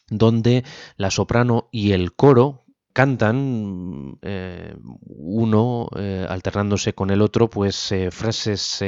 donde 0.09 0.63
la 0.97 1.11
soprano 1.11 1.69
y 1.71 1.91
el 1.91 2.13
coro 2.13 2.65
cantan 2.93 4.19
eh, 4.21 4.75
uno 5.05 5.87
eh, 5.95 6.25
alternándose 6.27 6.93
con 6.93 7.09
el 7.09 7.21
otro, 7.21 7.49
pues 7.49 7.93
frases 8.11 8.79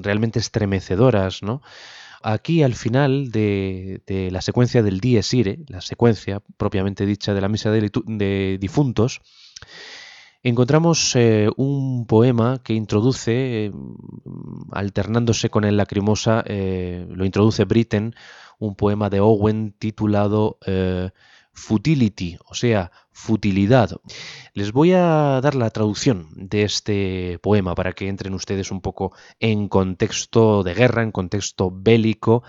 realmente 0.00 0.38
estremecedoras, 0.38 1.42
¿no? 1.42 1.60
Aquí 2.26 2.62
al 2.62 2.74
final 2.74 3.30
de, 3.30 4.00
la 4.32 4.40
secuencia 4.40 4.82
del 4.82 4.98
Dies 4.98 5.34
Irae, 5.34 5.58
la 5.68 5.82
secuencia 5.82 6.40
propiamente 6.56 7.04
dicha 7.04 7.34
de 7.34 7.40
la 7.42 7.50
misa 7.50 7.70
de, 7.70 8.58
difuntos, 8.58 9.20
encontramos 10.42 11.14
eh, 11.16 11.50
un 11.58 12.06
poema 12.06 12.62
que 12.64 12.72
introduce, 12.72 13.70
mm, 13.70 14.70
alternándose 14.72 15.50
con 15.50 15.64
el 15.64 15.76
lacrimosa, 15.76 16.42
eh, 16.46 17.06
lo 17.10 17.26
introduce 17.26 17.66
Britten, 17.66 18.14
un 18.58 18.74
poema 18.74 19.10
de 19.10 19.20
Owen 19.20 19.74
titulado 19.78 20.56
eh, 20.64 21.10
Futility, 21.54 22.36
o 22.46 22.54
sea, 22.54 22.90
futilidad. 23.12 23.90
Les 24.52 24.72
voy 24.72 24.92
a 24.92 25.40
dar 25.40 25.54
la 25.54 25.70
traducción 25.70 26.28
de 26.34 26.64
este 26.64 27.38
poema 27.40 27.74
para 27.74 27.92
que 27.92 28.08
entren 28.08 28.34
ustedes 28.34 28.70
un 28.70 28.80
poco 28.80 29.12
en 29.40 29.68
contexto 29.68 30.62
de 30.62 30.74
guerra, 30.74 31.02
en 31.02 31.12
contexto 31.12 31.70
bélico, 31.72 32.42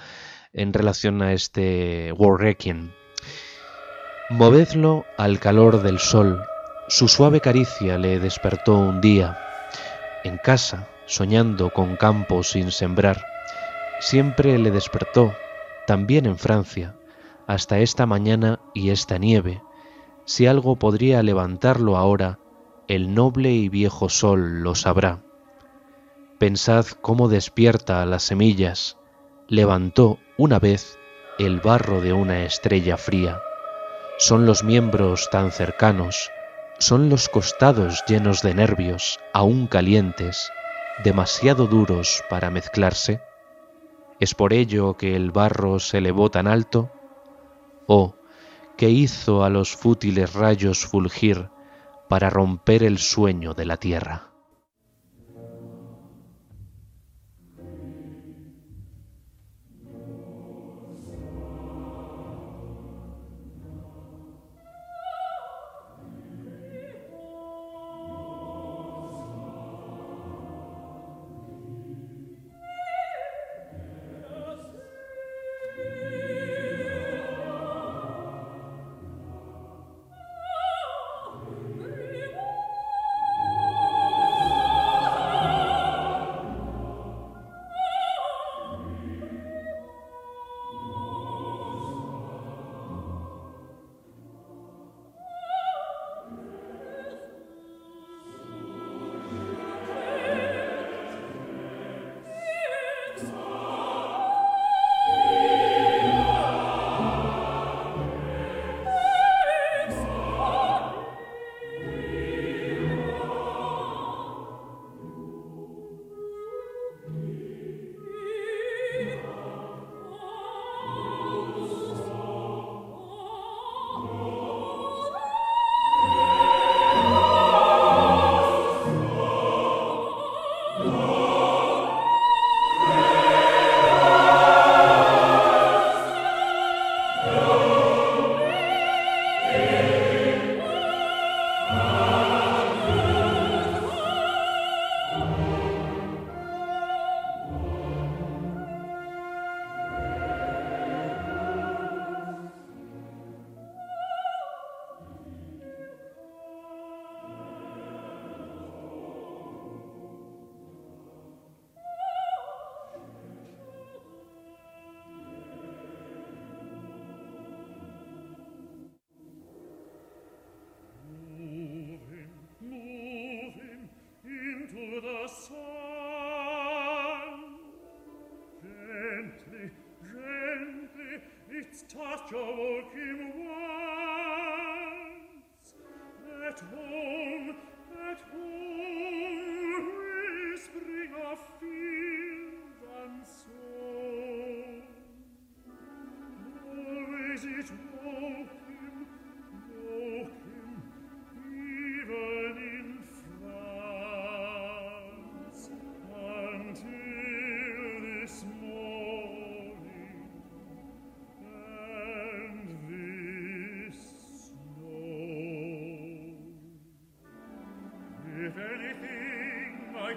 en 0.51 0.73
relación 0.73 1.21
a 1.21 1.33
este 1.33 2.11
War 2.13 2.39
Requiem. 2.39 2.91
Movedlo 4.31 5.05
al 5.17 5.39
calor 5.39 5.83
del 5.83 5.99
sol, 5.99 6.41
su 6.87 7.07
suave 7.07 7.41
caricia 7.41 7.97
le 7.97 8.19
despertó 8.19 8.77
un 8.77 9.01
día. 9.01 9.37
En 10.23 10.37
casa, 10.37 10.87
soñando 11.05 11.71
con 11.71 11.95
campos 11.95 12.49
sin 12.49 12.71
sembrar, 12.71 13.23
siempre 13.99 14.57
le 14.57 14.71
despertó, 14.71 15.33
también 15.85 16.25
en 16.25 16.37
Francia, 16.37 16.95
hasta 17.47 17.79
esta 17.79 18.05
mañana 18.05 18.59
y 18.73 18.89
esta 18.89 19.17
nieve. 19.17 19.61
Si 20.25 20.47
algo 20.47 20.75
podría 20.77 21.21
levantarlo 21.23 21.97
ahora, 21.97 22.39
el 22.87 23.13
noble 23.13 23.51
y 23.51 23.69
viejo 23.69 24.09
sol 24.09 24.61
lo 24.63 24.75
sabrá. 24.75 25.21
Pensad 26.39 26.85
cómo 27.01 27.29
despierta 27.29 28.01
a 28.01 28.05
las 28.05 28.23
semillas, 28.23 28.97
levantó 29.47 30.19
una 30.37 30.59
vez 30.59 30.99
el 31.39 31.59
barro 31.59 32.01
de 32.01 32.13
una 32.13 32.43
estrella 32.43 32.97
fría. 32.97 33.41
Son 34.17 34.45
los 34.45 34.63
miembros 34.63 35.29
tan 35.29 35.51
cercanos, 35.51 36.31
son 36.79 37.09
los 37.09 37.29
costados 37.29 38.03
llenos 38.07 38.41
de 38.41 38.53
nervios, 38.53 39.19
aún 39.33 39.67
calientes, 39.67 40.51
demasiado 41.03 41.67
duros 41.67 42.23
para 42.29 42.49
mezclarse. 42.49 43.21
¿Es 44.19 44.33
por 44.33 44.53
ello 44.53 44.95
que 44.95 45.15
el 45.15 45.31
barro 45.31 45.79
se 45.79 45.97
elevó 45.99 46.29
tan 46.29 46.47
alto? 46.47 46.91
Oh, 47.87 48.15
que 48.77 48.89
hizo 48.89 49.43
a 49.43 49.49
los 49.49 49.75
fútiles 49.75 50.33
rayos 50.33 50.85
fulgir 50.85 51.49
para 52.09 52.29
romper 52.29 52.83
el 52.83 52.97
sueño 52.97 53.53
de 53.53 53.65
la 53.65 53.77
tierra. 53.77 54.34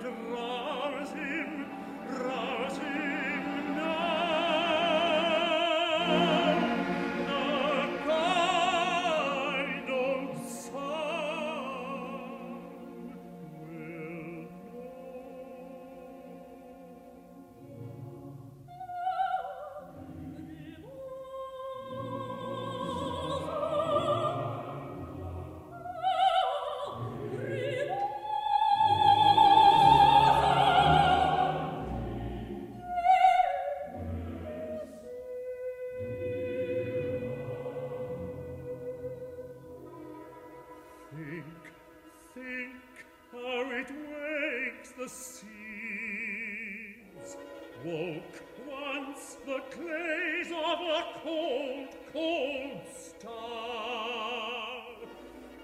right 0.05 0.45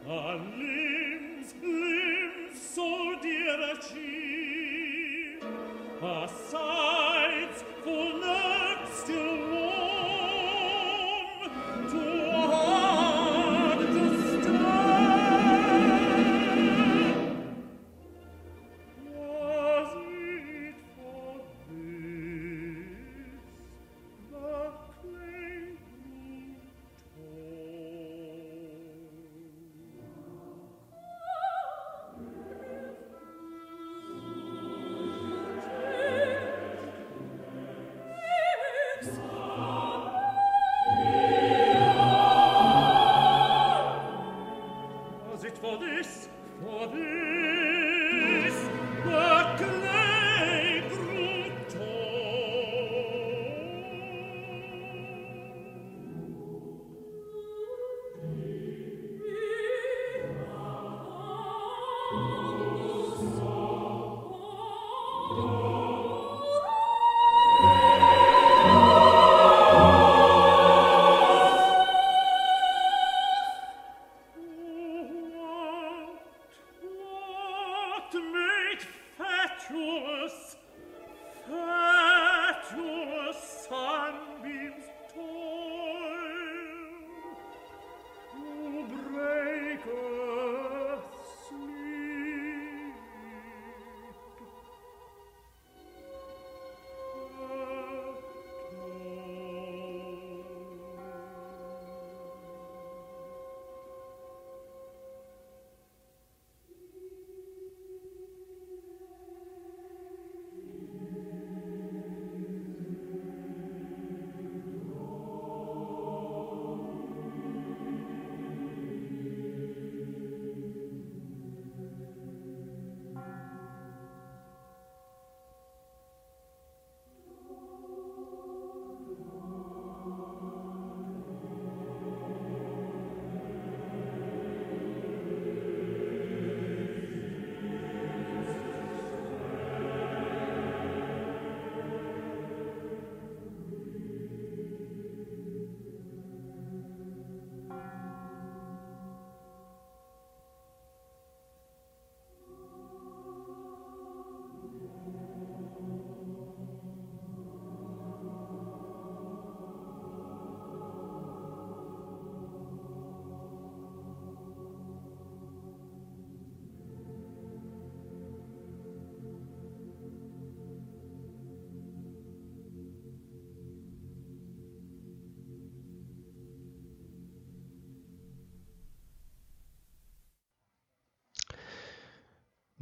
Ah, 0.07 0.33
a 0.33 0.35
limbs, 0.35 1.55
limbs 1.63 2.61
so 2.61 3.15
dear 3.23 3.59
a 3.73 3.77
cheek. 3.81 4.34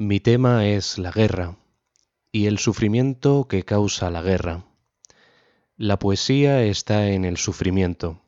Mi 0.04 0.18
tema 0.18 0.66
es 0.66 0.98
la 0.98 1.12
guerra 1.12 1.58
y 2.32 2.46
el 2.46 2.58
sufrimiento 2.58 3.46
que 3.46 3.62
causa 3.62 4.10
la 4.10 4.20
guerra. 4.20 4.64
La 5.76 6.00
poesía 6.00 6.64
está 6.64 7.10
en 7.10 7.24
el 7.24 7.36
sufrimiento. 7.36 8.20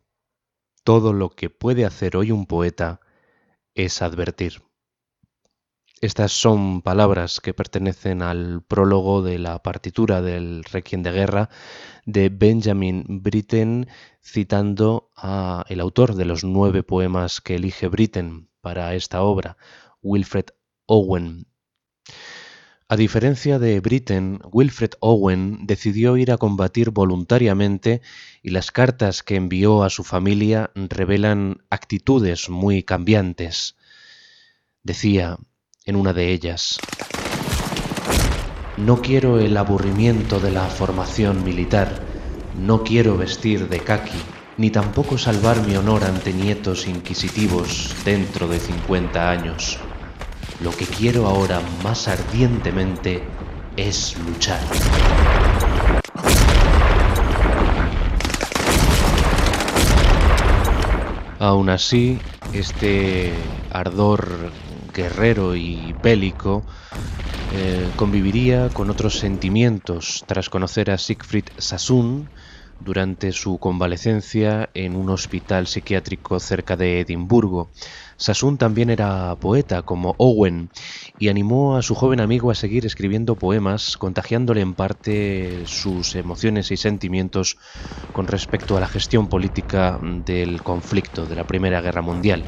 Todo 0.84 1.12
lo 1.12 1.30
que 1.30 1.50
puede 1.50 1.84
hacer 1.84 2.16
hoy 2.16 2.30
un 2.30 2.46
poeta 2.46 3.00
es 3.74 4.02
advertir. 4.02 4.62
Estas 6.00 6.30
son 6.30 6.80
palabras 6.80 7.40
que 7.40 7.54
pertenecen 7.54 8.22
al 8.22 8.62
prólogo 8.62 9.22
de 9.22 9.40
la 9.40 9.60
partitura 9.60 10.22
del 10.22 10.62
Requiem 10.62 11.02
de 11.02 11.10
Guerra 11.10 11.50
de 12.06 12.28
Benjamin 12.28 13.04
Britten, 13.20 13.88
citando 14.22 15.10
a 15.16 15.64
el 15.68 15.80
autor 15.80 16.14
de 16.14 16.24
los 16.24 16.44
nueve 16.44 16.84
poemas 16.84 17.40
que 17.40 17.56
elige 17.56 17.88
Britten 17.88 18.48
para 18.60 18.94
esta 18.94 19.22
obra, 19.22 19.56
Wilfred 20.02 20.46
Owen. 20.86 21.48
A 22.86 22.96
diferencia 22.96 23.58
de 23.58 23.80
Britten, 23.80 24.40
Wilfred 24.52 24.90
Owen 25.00 25.66
decidió 25.66 26.18
ir 26.18 26.30
a 26.30 26.36
combatir 26.36 26.90
voluntariamente 26.90 28.02
y 28.42 28.50
las 28.50 28.70
cartas 28.70 29.22
que 29.22 29.36
envió 29.36 29.84
a 29.84 29.90
su 29.90 30.04
familia 30.04 30.70
revelan 30.74 31.62
actitudes 31.70 32.50
muy 32.50 32.82
cambiantes. 32.82 33.76
Decía 34.82 35.38
en 35.86 35.96
una 35.96 36.12
de 36.12 36.30
ellas, 36.32 36.78
No 38.76 39.00
quiero 39.00 39.38
el 39.38 39.56
aburrimiento 39.56 40.38
de 40.38 40.50
la 40.50 40.66
formación 40.66 41.42
militar, 41.42 42.02
no 42.60 42.84
quiero 42.84 43.16
vestir 43.16 43.70
de 43.70 43.80
kaki, 43.80 44.18
ni 44.58 44.68
tampoco 44.68 45.16
salvar 45.16 45.66
mi 45.66 45.74
honor 45.74 46.04
ante 46.04 46.34
nietos 46.34 46.86
inquisitivos 46.86 47.96
dentro 48.04 48.46
de 48.46 48.60
50 48.60 49.30
años. 49.30 49.78
Lo 50.60 50.70
que 50.70 50.86
quiero 50.86 51.26
ahora 51.26 51.60
más 51.82 52.08
ardientemente 52.08 53.22
es 53.76 54.16
luchar. 54.18 54.60
Aún 61.38 61.68
así, 61.68 62.18
este 62.52 63.32
ardor 63.70 64.52
guerrero 64.94 65.56
y 65.56 65.94
bélico 66.02 66.64
eh, 67.52 67.90
conviviría 67.96 68.68
con 68.70 68.90
otros 68.90 69.18
sentimientos 69.18 70.24
tras 70.26 70.48
conocer 70.48 70.90
a 70.90 70.98
Siegfried 70.98 71.44
Sassoon 71.58 72.28
durante 72.80 73.32
su 73.32 73.58
convalecencia 73.58 74.70
en 74.74 74.96
un 74.96 75.10
hospital 75.10 75.66
psiquiátrico 75.66 76.40
cerca 76.40 76.76
de 76.76 77.00
Edimburgo. 77.00 77.70
Sassoon 78.16 78.58
también 78.58 78.90
era 78.90 79.34
poeta, 79.36 79.82
como 79.82 80.14
Owen, 80.18 80.70
y 81.18 81.28
animó 81.28 81.76
a 81.76 81.82
su 81.82 81.94
joven 81.94 82.20
amigo 82.20 82.50
a 82.50 82.54
seguir 82.54 82.86
escribiendo 82.86 83.36
poemas, 83.36 83.96
contagiándole 83.96 84.60
en 84.60 84.74
parte 84.74 85.64
sus 85.66 86.14
emociones 86.14 86.70
y 86.70 86.76
sentimientos 86.76 87.56
con 88.12 88.26
respecto 88.26 88.76
a 88.76 88.80
la 88.80 88.86
gestión 88.86 89.28
política 89.28 89.98
del 90.02 90.62
conflicto 90.62 91.26
de 91.26 91.34
la 91.34 91.44
Primera 91.44 91.80
Guerra 91.80 92.02
Mundial. 92.02 92.44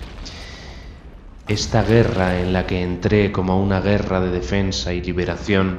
Esta 1.48 1.82
guerra 1.82 2.40
en 2.40 2.52
la 2.52 2.66
que 2.66 2.82
entré 2.82 3.30
como 3.32 3.60
una 3.62 3.80
guerra 3.80 4.20
de 4.20 4.30
defensa 4.30 4.92
y 4.92 5.00
liberación 5.00 5.78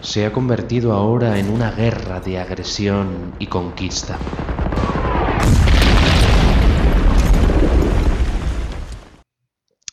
se 0.00 0.26
ha 0.26 0.32
convertido 0.32 0.92
ahora 0.92 1.38
en 1.38 1.48
una 1.48 1.70
guerra 1.70 2.20
de 2.20 2.38
agresión 2.38 3.34
y 3.38 3.46
conquista. 3.46 4.18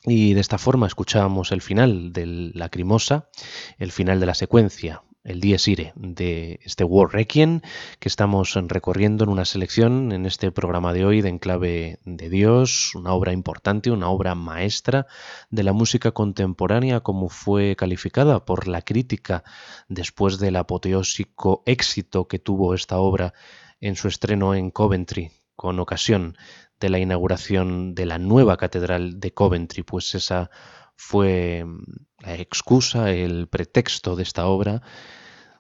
Y 0.04 0.34
de 0.34 0.42
esta 0.42 0.58
forma 0.58 0.88
escuchábamos 0.88 1.52
el 1.52 1.62
final 1.62 2.14
de 2.14 2.26
Lacrimosa, 2.54 3.30
el 3.78 3.92
final 3.92 4.20
de 4.20 4.26
la 4.26 4.34
secuencia, 4.34 5.04
el 5.24 5.42
Dies 5.42 5.68
Irae 5.68 5.92
de 5.96 6.60
este 6.64 6.84
War 6.84 7.12
Requiem 7.12 7.62
que 8.00 8.08
estamos 8.08 8.54
recorriendo 8.54 9.26
en 9.26 9.30
una 9.30 9.44
selección 9.46 10.12
en 10.12 10.26
este 10.26 10.52
programa 10.52 10.94
de 10.94 11.06
hoy 11.06 11.22
de 11.22 11.30
Enclave 11.30 12.00
de 12.06 12.30
Dios, 12.30 12.96
una 12.96 13.14
obra 13.14 13.34
importante, 13.34 13.92
una 13.92 14.10
obra 14.10 14.36
maestra 14.36 15.08
de 15.50 15.64
la 15.64 15.74
música 15.74 16.12
contemporánea 16.12 17.02
como 17.02 17.30
fue 17.30 17.76
calificada 17.76 18.46
por 18.46 18.68
la 18.68 18.82
crítica 18.82 19.44
después 19.90 20.40
del 20.40 20.56
apoteósico 20.56 21.64
éxito 21.66 22.28
que 22.28 22.40
tuvo 22.40 22.74
esta 22.74 22.98
obra 22.98 23.34
en 23.82 23.96
su 23.96 24.08
estreno 24.08 24.56
en 24.56 24.72
Coventry 24.72 25.32
con 25.56 25.80
ocasión 25.80 26.38
de 26.80 26.90
la 26.90 27.00
inauguración 27.00 27.96
de 27.96 28.06
la 28.06 28.20
nueva 28.20 28.58
catedral 28.58 29.20
de 29.20 29.32
Coventry, 29.32 29.84
pues 29.84 30.16
esa 30.16 30.50
fue 30.96 31.64
mm, 31.66 31.84
la 32.20 32.36
excusa, 32.36 33.12
el 33.12 33.48
pretexto 33.48 34.16
de 34.16 34.24
esta 34.24 34.48
obra 34.48 34.82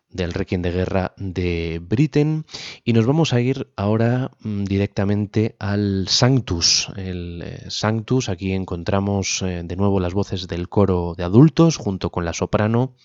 del 0.09 0.33
Requiem 0.33 0.61
de 0.61 0.71
Guerra 0.71 1.13
de 1.17 1.79
Britten 1.83 2.45
y 2.83 2.93
nos 2.93 3.05
vamos 3.05 3.33
a 3.33 3.41
ir 3.41 3.71
ahora 3.75 4.31
mm, 4.39 4.63
directamente 4.63 5.55
al 5.59 6.07
Sanctus. 6.07 6.91
El 6.95 7.43
eh, 7.43 7.65
Sanctus, 7.69 8.29
aquí 8.29 8.53
encontramos 8.53 9.41
eh, 9.43 9.61
de 9.63 9.75
nuevo 9.75 9.99
las 9.99 10.13
voces 10.13 10.47
del 10.47 10.67
coro 10.67 11.13
de 11.15 11.23
adultos 11.23 11.77
junto 11.77 12.09
con 12.09 12.25
la 12.25 12.33
soprano 12.33 12.95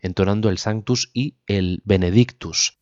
entonando 0.00 0.50
el 0.50 0.58
Sanctus 0.58 1.10
y 1.14 1.38
el 1.46 1.80
Benedictus. 1.84 2.78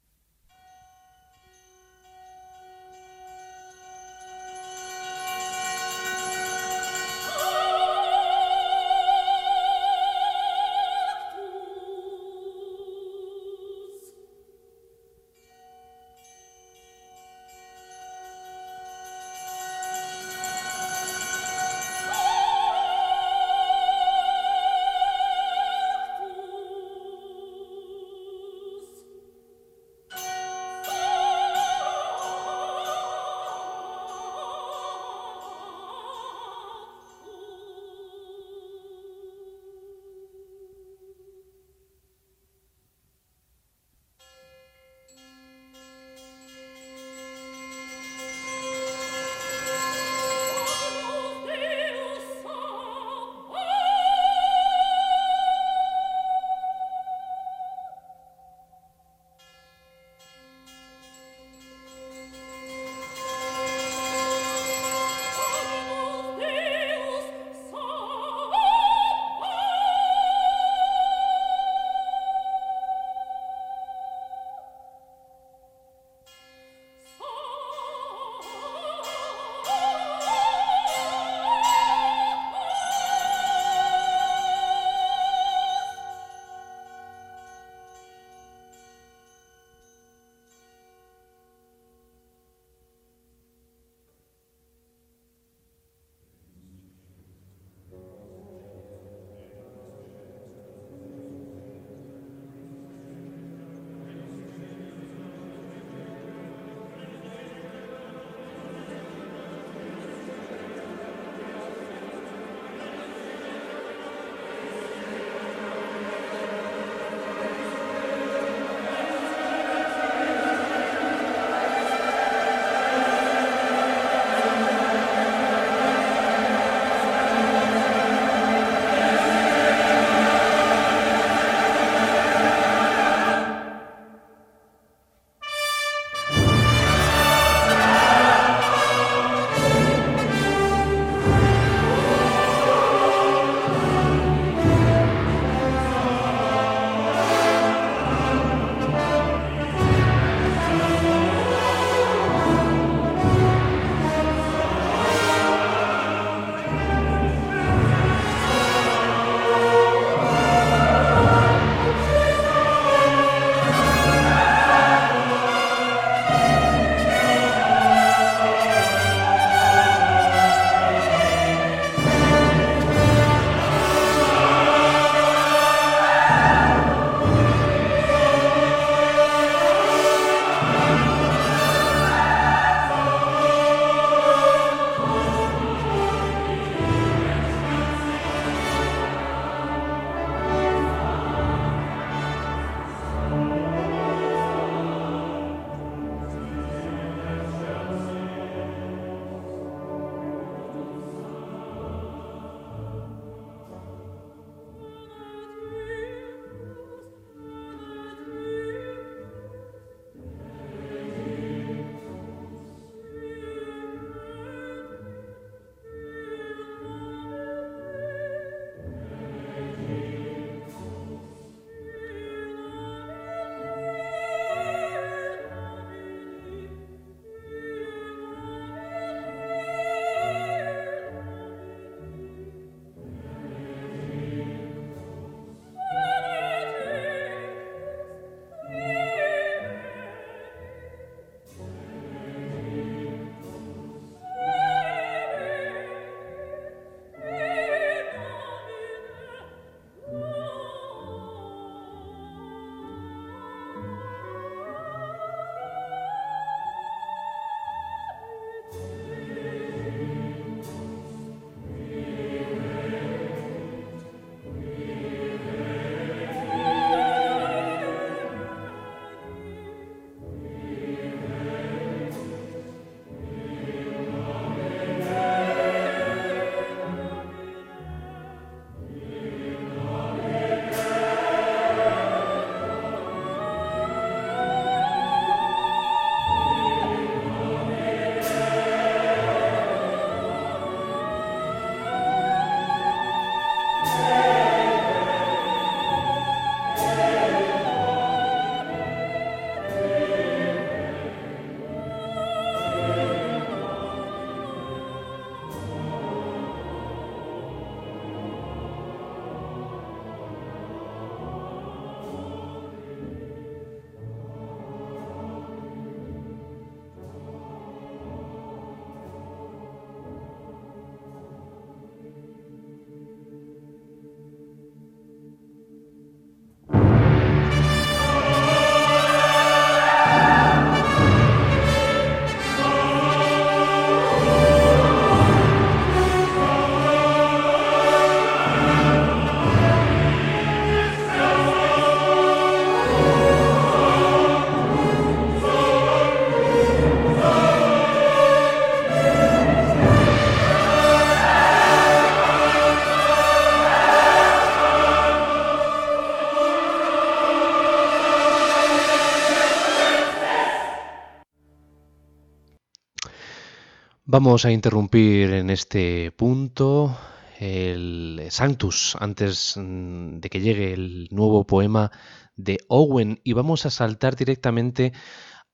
Vamos 364.14 364.44
a 364.44 364.52
interrumpir 364.52 365.32
en 365.32 365.48
este 365.48 366.12
punto 366.12 366.94
el 367.40 368.20
Sanctus 368.28 368.94
antes 369.00 369.54
mm, 369.56 370.18
de 370.18 370.28
que 370.28 370.42
llegue 370.42 370.74
el 370.74 371.08
nuevo 371.10 371.46
poema 371.46 371.90
de 372.36 372.58
Owen 372.68 373.22
y 373.24 373.32
vamos 373.32 373.64
a 373.64 373.70
saltar 373.70 374.14
directamente 374.14 374.92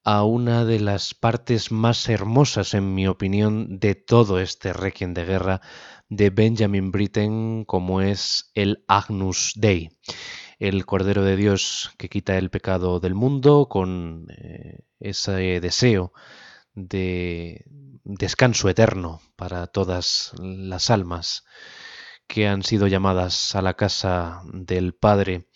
a 0.02 0.24
una 0.24 0.64
de 0.64 0.80
las 0.80 1.14
partes 1.14 1.70
más 1.70 2.09
hermosas, 2.09 2.74
en 2.74 2.96
mi 2.96 3.06
opinión, 3.06 3.78
de 3.78 3.94
todo 3.94 4.40
este 4.40 4.72
requiem 4.72 5.14
de 5.14 5.24
guerra 5.24 5.61
de 6.09 6.30
Benjamin 6.30 6.90
Britten, 6.90 7.64
como 7.64 8.00
es 8.00 8.50
el 8.54 8.84
Agnus 8.88 9.52
Dei, 9.54 9.90
el 10.59 10.84
Cordero 10.84 11.22
de 11.22 11.36
Dios 11.36 11.92
que 11.96 12.09
quita 12.09 12.36
el 12.36 12.50
pecado 12.50 12.98
del 12.98 13.14
mundo 13.14 13.68
con 13.68 14.26
eh, 14.36 14.80
ese 14.98 15.61
deseo 15.61 16.12
de 16.74 17.64
descanso 18.09 18.70
eterno 18.70 19.20
para 19.36 19.66
todas 19.66 20.32
las 20.38 20.88
almas 20.88 21.44
que 22.26 22.48
han 22.48 22.62
sido 22.62 22.86
llamadas 22.86 23.54
a 23.54 23.61
la 23.61 23.74
casa 23.74 24.40
del 24.50 24.94
Padre. 24.94 25.46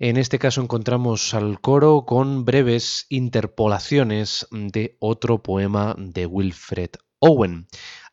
En 0.00 0.16
este 0.16 0.40
caso 0.40 0.60
encontramos 0.60 1.32
al 1.34 1.60
coro 1.60 2.04
con 2.04 2.44
breves 2.44 3.06
interpolaciones 3.10 4.48
de 4.50 4.96
otro 4.98 5.42
poema 5.42 5.94
de 5.96 6.26
Wilfred 6.26 6.90
Owen, 7.20 7.68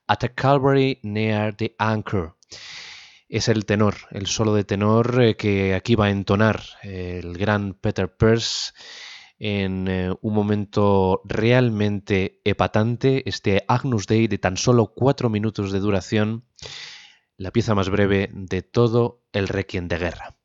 At 0.05 0.23
a 0.23 0.29
Calvary 0.29 0.99
Near 1.01 1.55
the 1.55 1.75
Anchor. 1.79 2.37
Es 3.29 3.47
el 3.47 3.65
tenor, 3.65 3.95
el 4.11 4.27
solo 4.27 4.53
de 4.53 4.63
tenor 4.63 5.21
eh, 5.21 5.35
que 5.35 5.73
aquí 5.73 5.95
va 5.95 6.05
a 6.05 6.11
entonar 6.11 6.61
el 6.83 7.37
gran 7.37 7.73
Peter 7.73 8.15
Peirce 8.15 8.73
en 9.39 9.87
eh, 9.87 10.13
un 10.21 10.33
momento 10.33 11.21
realmente 11.25 12.41
epatante, 12.43 13.27
este 13.29 13.63
Agnus 13.67 14.07
Dei 14.07 14.27
de 14.27 14.37
tan 14.37 14.57
solo 14.57 14.93
cuatro 14.95 15.29
minutos 15.29 15.71
de 15.71 15.79
duración, 15.79 16.45
la 17.37 17.51
pieza 17.51 17.75
más 17.75 17.89
breve 17.89 18.29
de 18.33 18.61
todo 18.63 19.23
el 19.31 19.47
Requiem 19.47 19.87
de 19.87 19.97
Guerra. 19.97 20.36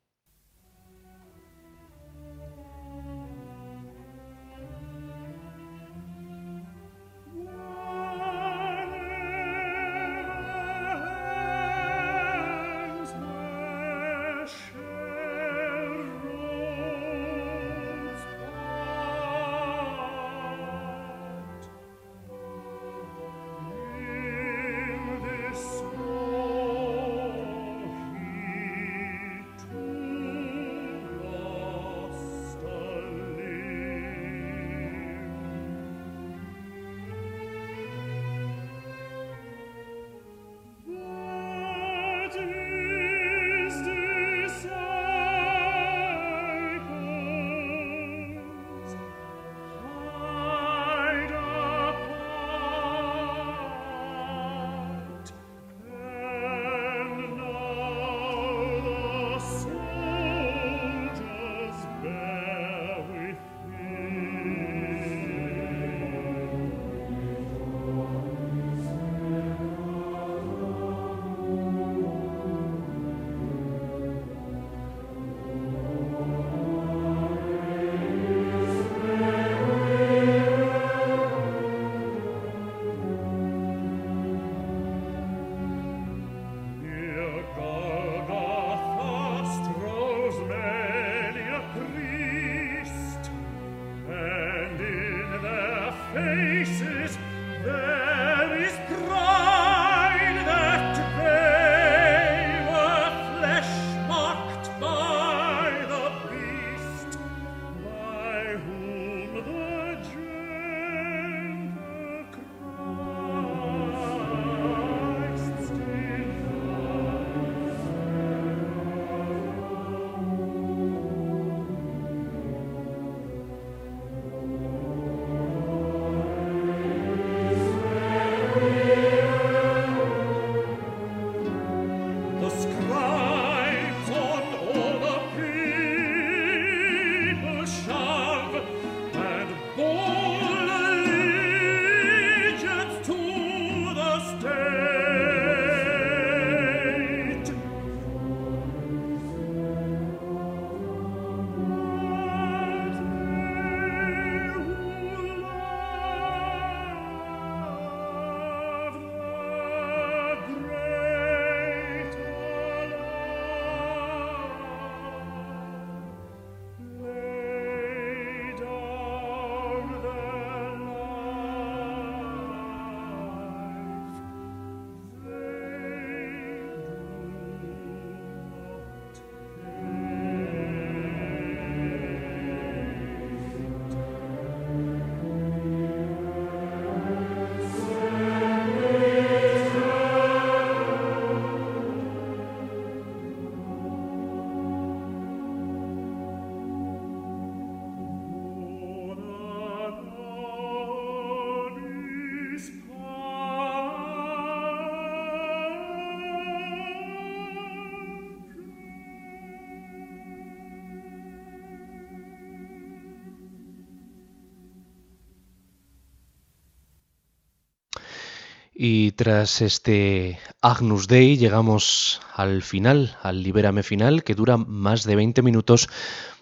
Y 218.85 219.13
tras 219.13 219.61
este 219.61 220.39
Agnus 220.61 221.07
Dei 221.07 221.37
llegamos 221.37 222.19
al 222.33 222.61
final, 222.61 223.17
al 223.21 223.41
Libérame 223.41 223.81
final, 223.81 224.25
que 224.25 224.35
dura 224.35 224.57
más 224.57 225.05
de 225.05 225.15
20 225.15 225.41
minutos, 225.41 225.87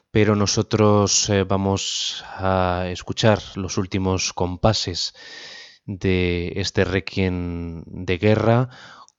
pero 0.09 0.35
nosotros 0.35 1.29
eh, 1.29 1.43
vamos 1.43 2.25
a 2.31 2.85
escuchar 2.87 3.43
los 3.53 3.77
últimos 3.77 4.33
compases 4.33 5.13
de 5.85 6.53
este 6.55 6.83
requiem 6.83 7.83
de 7.85 8.17
guerra 8.17 8.69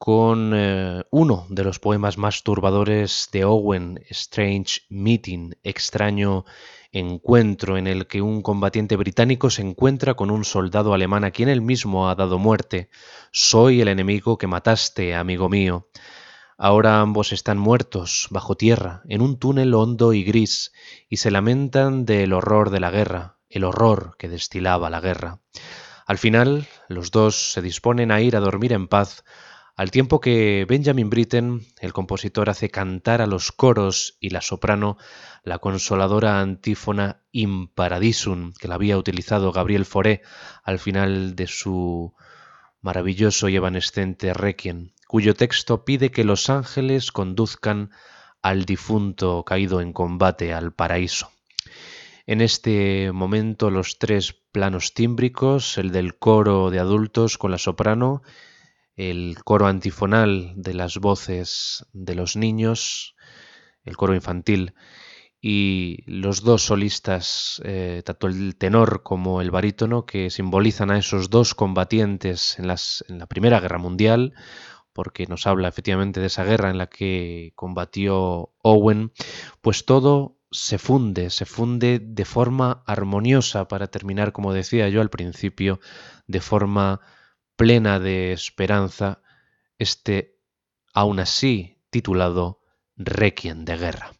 con 0.05 0.51
eh, 0.53 1.05
uno 1.13 1.47
de 1.49 1.63
los 1.63 1.79
poemas 1.79 2.19
más 2.19 2.43
turbadores 2.43 3.29
de 3.31 3.45
Owen, 3.45 4.03
Strange 4.11 4.81
Meeting, 4.89 5.53
extraño 5.63 6.45
encuentro 6.91 7.77
en 7.77 7.87
el 7.87 8.09
que 8.09 8.21
un 8.21 8.43
combatiente 8.43 8.97
británico 8.97 9.49
se 9.49 9.63
encuentra 9.63 10.15
con 10.15 10.33
un 10.33 10.45
soldado 10.45 10.93
alemán 10.93 11.23
a 11.23 11.31
quien 11.31 11.49
él 11.49 11.61
mismo 11.61 12.09
ha 12.09 12.17
dado 12.17 12.41
muerte. 12.41 12.91
Soy 13.31 13.81
el 13.81 13.87
enemigo 13.87 14.39
que 14.39 14.49
mataste, 14.49 15.15
amigo 15.15 15.49
mío. 15.49 15.89
Ahora 16.59 16.99
ambos 16.99 17.33
están 17.33 17.59
muertos, 17.59 18.27
bajo 18.31 18.57
tierra, 18.57 19.03
en 19.09 19.23
un 19.23 19.39
túnel 19.39 19.73
hondo 19.73 20.15
y 20.15 20.25
gris, 20.25 20.73
y 21.09 21.19
se 21.19 21.31
lamentan 21.31 22.07
del 22.07 22.33
horror 22.33 22.71
de 22.71 22.81
la 22.81 22.91
guerra, 22.91 23.37
el 23.49 23.63
horror 23.63 24.17
que 24.19 24.29
destilaba 24.29 24.91
la 24.91 25.01
guerra. 25.01 25.39
Al 26.09 26.19
final, 26.19 26.67
los 26.89 27.13
dos 27.13 27.53
se 27.53 27.63
disponen 27.63 28.11
a 28.11 28.21
ir 28.21 28.35
a 28.35 28.41
dormir 28.41 28.73
en 28.73 28.89
paz, 28.89 29.23
al 29.75 29.91
tiempo 29.91 30.21
que 30.21 30.67
Benjamin 30.69 31.09
Britten, 31.09 31.61
el 31.81 31.93
compositor, 31.93 32.51
hace 32.51 32.71
cantar 32.71 33.23
a 33.23 33.27
los 33.27 33.53
coros 33.53 34.17
y 34.21 34.31
la 34.31 34.43
soprano 34.43 34.99
la 35.45 35.59
consoladora 35.59 36.41
antífona 36.41 37.23
In 37.33 37.69
Paradisum, 37.69 38.53
que 38.53 38.69
la 38.69 38.75
había 38.75 38.99
utilizado 38.99 39.51
Gabriel 39.51 39.87
Fauré 39.87 40.23
al 40.63 40.79
final 40.79 41.35
de 41.35 41.47
su 41.47 42.15
maravilloso 42.83 43.49
y 43.49 43.57
evanescente 43.57 44.35
Requiem, 44.35 44.91
cuyo 45.09 45.35
texto 45.35 45.85
pide 45.85 46.11
que 46.11 46.25
los 46.25 46.51
ángeles 46.51 47.11
conduzcan 47.11 47.91
al 48.43 48.65
difunto 48.65 49.45
caído 49.45 49.81
en 49.81 49.93
combate 49.93 50.53
al 50.53 50.73
paraíso. 50.73 51.31
En 52.27 52.41
este 52.41 53.11
momento 53.13 53.71
los 53.71 53.99
tres 53.99 54.33
planos 54.53 54.95
tímbricos, 54.95 55.79
el 55.79 55.93
del 55.93 56.19
coro 56.19 56.71
de 56.71 56.79
adultos 56.79 57.39
con 57.39 57.51
la 57.51 57.59
soprano, 57.59 58.23
el 58.97 59.37
coro 59.45 59.67
antifonal 59.67 60.53
de 60.57 60.75
las 60.75 60.99
voces 60.99 61.87
de 61.93 62.15
los 62.15 62.37
niños, 62.37 63.15
el 63.85 63.97
coro 63.97 64.15
infantil 64.15 64.75
y 65.41 66.05
los 66.07 66.43
dos 66.43 66.63
solistas, 66.63 67.61
eh, 67.65 68.03
tanto 68.05 68.29
el 68.29 68.57
tenor 68.57 69.03
como 69.03 69.41
el 69.41 69.51
barítono, 69.51 70.07
que 70.07 70.31
simbolizan 70.31 70.91
a 70.91 70.99
esos 70.99 71.31
dos 71.31 71.55
combatientes 71.55 72.59
en, 72.59 72.71
en 72.71 73.19
la 73.19 73.27
Primera 73.27 73.59
Guerra 73.59 73.79
Mundial, 73.79 74.35
porque 74.93 75.27
nos 75.27 75.47
habla 75.47 75.69
efectivamente 75.69 76.21
de 76.21 76.27
esa 76.27 76.45
guerra 76.45 76.71
en 76.71 76.79
la 76.79 76.87
que 76.89 77.53
combatió 77.57 78.53
Owen, 78.63 79.13
pues 79.63 79.85
todo 79.85 80.37
se 80.53 80.79
funde, 80.79 81.31
se 81.31 81.47
funde 81.47 81.99
de 81.99 82.25
forma 82.25 82.85
armoniosa 82.87 83.67
para 83.67 83.89
terminar, 83.89 84.33
como 84.33 84.53
decía 84.53 84.89
yo 84.91 85.01
al 85.01 85.11
principio, 85.11 85.81
de 86.27 86.41
forma 86.41 87.01
plena 87.63 88.01
de 88.01 88.33
esperanza, 88.33 89.23
este, 89.79 90.37
aún 90.93 91.21
así, 91.21 91.79
titulado 91.91 92.61
Requiem 92.97 93.65
de 93.65 93.77
Guerra. 93.77 94.11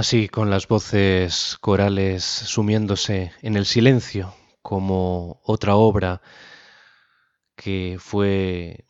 Así, 0.00 0.30
con 0.30 0.48
las 0.48 0.66
voces 0.66 1.58
corales 1.60 2.24
sumiéndose 2.24 3.32
en 3.42 3.54
el 3.54 3.66
silencio, 3.66 4.34
como 4.62 5.42
otra 5.44 5.76
obra 5.76 6.22
que 7.54 7.98
fue 8.00 8.86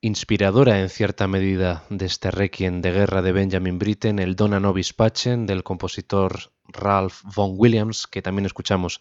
inspiradora 0.00 0.80
en 0.80 0.90
cierta 0.90 1.26
medida 1.26 1.82
de 1.90 2.06
este 2.06 2.30
requiem 2.30 2.82
de 2.82 2.92
guerra 2.92 3.20
de 3.20 3.32
Benjamin 3.32 3.80
Britten, 3.80 4.20
el 4.20 4.36
Dona 4.36 4.60
Nobis 4.60 4.92
Pacem 4.92 5.44
del 5.44 5.64
compositor 5.64 6.52
Ralph 6.68 7.22
Vaughan 7.34 7.56
Williams, 7.58 8.06
que 8.06 8.22
también 8.22 8.46
escuchamos 8.46 9.00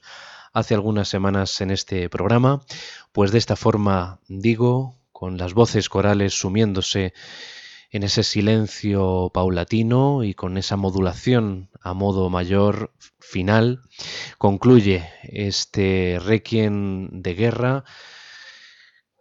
hace 0.54 0.74
algunas 0.74 1.08
semanas 1.08 1.62
en 1.62 1.70
este 1.70 2.10
programa, 2.10 2.64
pues 3.12 3.32
de 3.32 3.38
esta 3.38 3.56
forma 3.56 4.22
digo, 4.28 4.98
con 5.12 5.38
las 5.38 5.54
voces 5.54 5.88
corales 5.88 6.34
sumiéndose 6.34 7.14
en 7.94 8.02
ese 8.04 8.24
silencio 8.24 9.32
paulatino 9.34 10.24
y 10.24 10.34
con 10.34 10.58
esa 10.58 10.76
modulación 10.76 11.70
a 11.80 11.94
modo 11.94 12.30
mayor 12.30 12.92
final, 13.20 13.82
concluye 14.38 15.08
este 15.24 16.20
requiem 16.20 17.22
de 17.22 17.34
guerra 17.36 17.84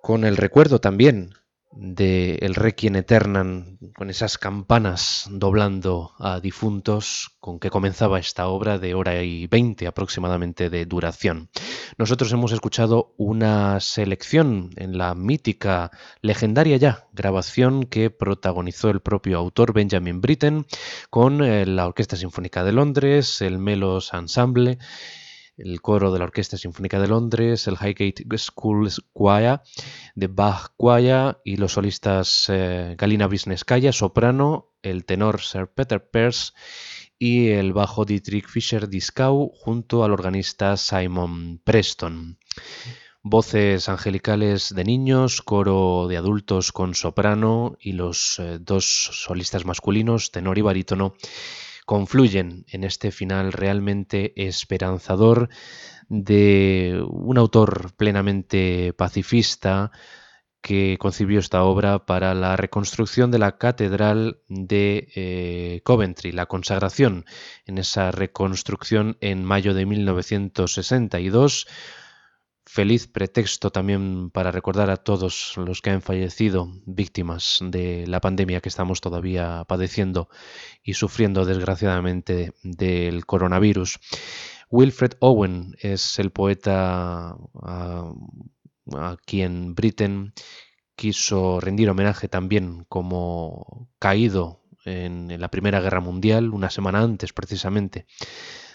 con 0.00 0.24
el 0.24 0.38
recuerdo 0.38 0.80
también 0.80 1.34
de 1.74 2.36
El 2.42 2.54
Requiem 2.54 2.96
Eternam, 2.96 3.78
con 3.96 4.10
esas 4.10 4.36
campanas 4.36 5.26
doblando 5.30 6.12
a 6.18 6.40
difuntos, 6.40 7.36
con 7.40 7.58
que 7.58 7.70
comenzaba 7.70 8.18
esta 8.18 8.48
obra 8.48 8.78
de 8.78 8.94
hora 8.94 9.22
y 9.22 9.46
veinte 9.46 9.86
aproximadamente 9.86 10.70
de 10.70 10.84
duración. 10.86 11.50
Nosotros 11.98 12.32
hemos 12.32 12.52
escuchado 12.52 13.14
una 13.16 13.80
selección 13.80 14.70
en 14.76 14.98
la 14.98 15.14
mítica, 15.14 15.90
legendaria 16.20 16.76
ya, 16.76 17.06
grabación 17.12 17.84
que 17.84 18.10
protagonizó 18.10 18.90
el 18.90 19.00
propio 19.00 19.38
autor 19.38 19.72
Benjamin 19.72 20.20
Britten 20.20 20.66
con 21.10 21.42
eh, 21.42 21.66
la 21.66 21.86
Orquesta 21.86 22.16
Sinfónica 22.16 22.64
de 22.64 22.72
Londres, 22.72 23.42
el 23.42 23.58
Melos 23.58 24.12
Ensemble 24.14 24.78
el 25.56 25.80
coro 25.80 26.12
de 26.12 26.18
la 26.18 26.24
Orquesta 26.24 26.56
Sinfónica 26.56 26.98
de 26.98 27.08
Londres, 27.08 27.66
el 27.68 27.74
Highgate 27.74 28.24
School 28.38 28.88
Choir 29.14 29.60
de 30.14 30.26
Bach 30.26 30.72
Choir 30.78 31.36
y 31.44 31.56
los 31.56 31.72
solistas 31.72 32.46
eh, 32.48 32.94
Galina 32.98 33.26
Wisniewska, 33.26 33.92
soprano, 33.92 34.72
el 34.82 35.04
tenor 35.04 35.40
Sir 35.40 35.68
Peter 35.68 36.04
Peirce 36.04 36.52
y 37.24 37.50
el 37.50 37.72
bajo 37.72 38.04
Dietrich 38.04 38.48
Fischer-Dieskau 38.48 39.52
junto 39.54 40.02
al 40.02 40.10
organista 40.10 40.76
Simon 40.76 41.60
Preston. 41.62 42.36
Voces 43.22 43.88
angelicales 43.88 44.74
de 44.74 44.82
niños, 44.82 45.40
coro 45.40 46.08
de 46.08 46.16
adultos 46.16 46.72
con 46.72 46.96
soprano 46.96 47.76
y 47.78 47.92
los 47.92 48.40
eh, 48.40 48.58
dos 48.60 48.84
solistas 49.12 49.64
masculinos, 49.64 50.32
tenor 50.32 50.58
y 50.58 50.62
barítono, 50.62 51.14
confluyen 51.86 52.64
en 52.66 52.82
este 52.82 53.12
final 53.12 53.52
realmente 53.52 54.32
esperanzador 54.34 55.48
de 56.08 57.04
un 57.08 57.38
autor 57.38 57.92
plenamente 57.96 58.94
pacifista 58.94 59.92
que 60.62 60.96
concibió 60.98 61.40
esta 61.40 61.64
obra 61.64 62.06
para 62.06 62.34
la 62.34 62.56
reconstrucción 62.56 63.30
de 63.30 63.38
la 63.38 63.58
catedral 63.58 64.38
de 64.48 65.08
eh, 65.14 65.80
Coventry, 65.84 66.32
la 66.32 66.46
consagración 66.46 67.26
en 67.66 67.78
esa 67.78 68.12
reconstrucción 68.12 69.18
en 69.20 69.44
mayo 69.44 69.74
de 69.74 69.84
1962 69.86 71.66
feliz 72.64 73.06
pretexto 73.06 73.70
también 73.70 74.30
para 74.30 74.50
recordar 74.50 74.88
a 74.88 74.96
todos 74.96 75.54
los 75.56 75.82
que 75.82 75.90
han 75.90 76.00
fallecido 76.00 76.72
víctimas 76.86 77.58
de 77.60 78.06
la 78.06 78.20
pandemia 78.20 78.60
que 78.60 78.68
estamos 78.68 79.00
todavía 79.00 79.64
padeciendo 79.68 80.28
y 80.82 80.94
sufriendo 80.94 81.44
desgraciadamente 81.44 82.54
del 82.62 83.26
coronavirus. 83.26 83.98
Wilfred 84.70 85.12
Owen 85.20 85.76
es 85.80 86.18
el 86.18 86.30
poeta 86.30 87.36
a, 88.92 89.16
quien 89.24 89.74
Britten 89.74 90.32
quiso 90.96 91.60
rendir 91.60 91.90
homenaje 91.90 92.28
también 92.28 92.84
como 92.88 93.88
caído 93.98 94.62
en 94.84 95.40
la 95.40 95.48
Primera 95.48 95.80
Guerra 95.80 96.00
Mundial, 96.00 96.50
una 96.50 96.70
semana 96.70 97.00
antes 97.00 97.32
precisamente 97.32 98.06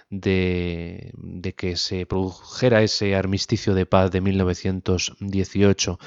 de, 0.10 1.53
que 1.58 1.76
se 1.76 2.05
produjera 2.05 2.82
ese 2.82 3.16
armisticio 3.16 3.74
de 3.74 3.86
paz 3.86 4.12
de 4.12 4.22
1918 4.22 5.99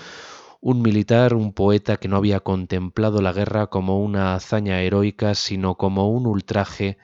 un 0.63 0.83
militar, 0.83 1.35
un 1.35 1.55
poeta 1.55 1.97
que 1.97 2.09
no 2.09 2.17
había 2.17 2.41
contemplado 2.41 3.23
la 3.23 3.33
guerra 3.33 3.69
como 3.69 4.03
una 4.03 4.35
hazaña 4.35 4.83
heroica, 4.83 5.35
sino 5.35 5.77
como 5.77 6.11
un 6.11 6.27
ultraje 6.27 6.99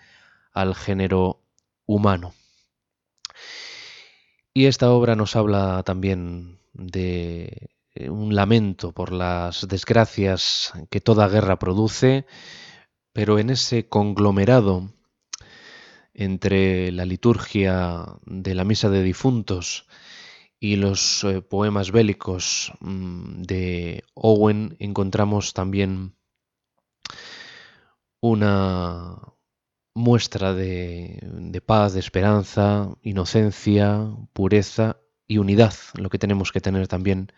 al 0.53 0.75
género 0.75 1.41
humano. 1.87 2.35
Y 4.53 4.67
esta 4.67 4.91
obra 4.91 5.17
nos 5.17 5.37
habla 5.37 5.83
también 5.85 6.59
de 6.77 7.71
un 8.09 8.35
lamento 8.35 8.93
por 8.93 9.13
las 9.13 9.67
desgracias 9.69 10.73
que 10.91 11.01
toda 11.01 11.29
guerra 11.29 11.59
produce, 11.59 12.27
pero 13.13 13.39
en 13.39 13.51
ese 13.51 13.89
conglomerado 13.89 14.93
entre 16.13 16.93
la 16.93 17.05
liturgia 17.05 18.07
de 18.25 18.55
la 18.55 18.65
misa 18.65 18.89
de 18.91 19.03
difuntos 19.03 19.87
y 20.59 20.77
los 20.77 21.25
eh, 21.25 21.43
poemas 21.43 21.93
bélicos 21.93 22.73
mm, 22.81 23.43
de 23.43 24.05
Owen 24.15 24.77
encontramos 24.79 25.53
también 25.53 26.17
una 28.21 29.35
muestra 29.95 30.55
de, 30.55 31.21
de, 31.23 31.61
paz, 31.61 31.93
de 31.95 32.01
esperanza, 32.01 32.95
inocencia, 33.03 34.11
pureza 34.33 34.99
y 35.27 35.39
unidad, 35.39 35.75
lo 35.95 36.11
que 36.11 36.19
tenemos 36.19 36.53
que 36.53 36.61
tener 36.61 36.89
también 36.89 37.33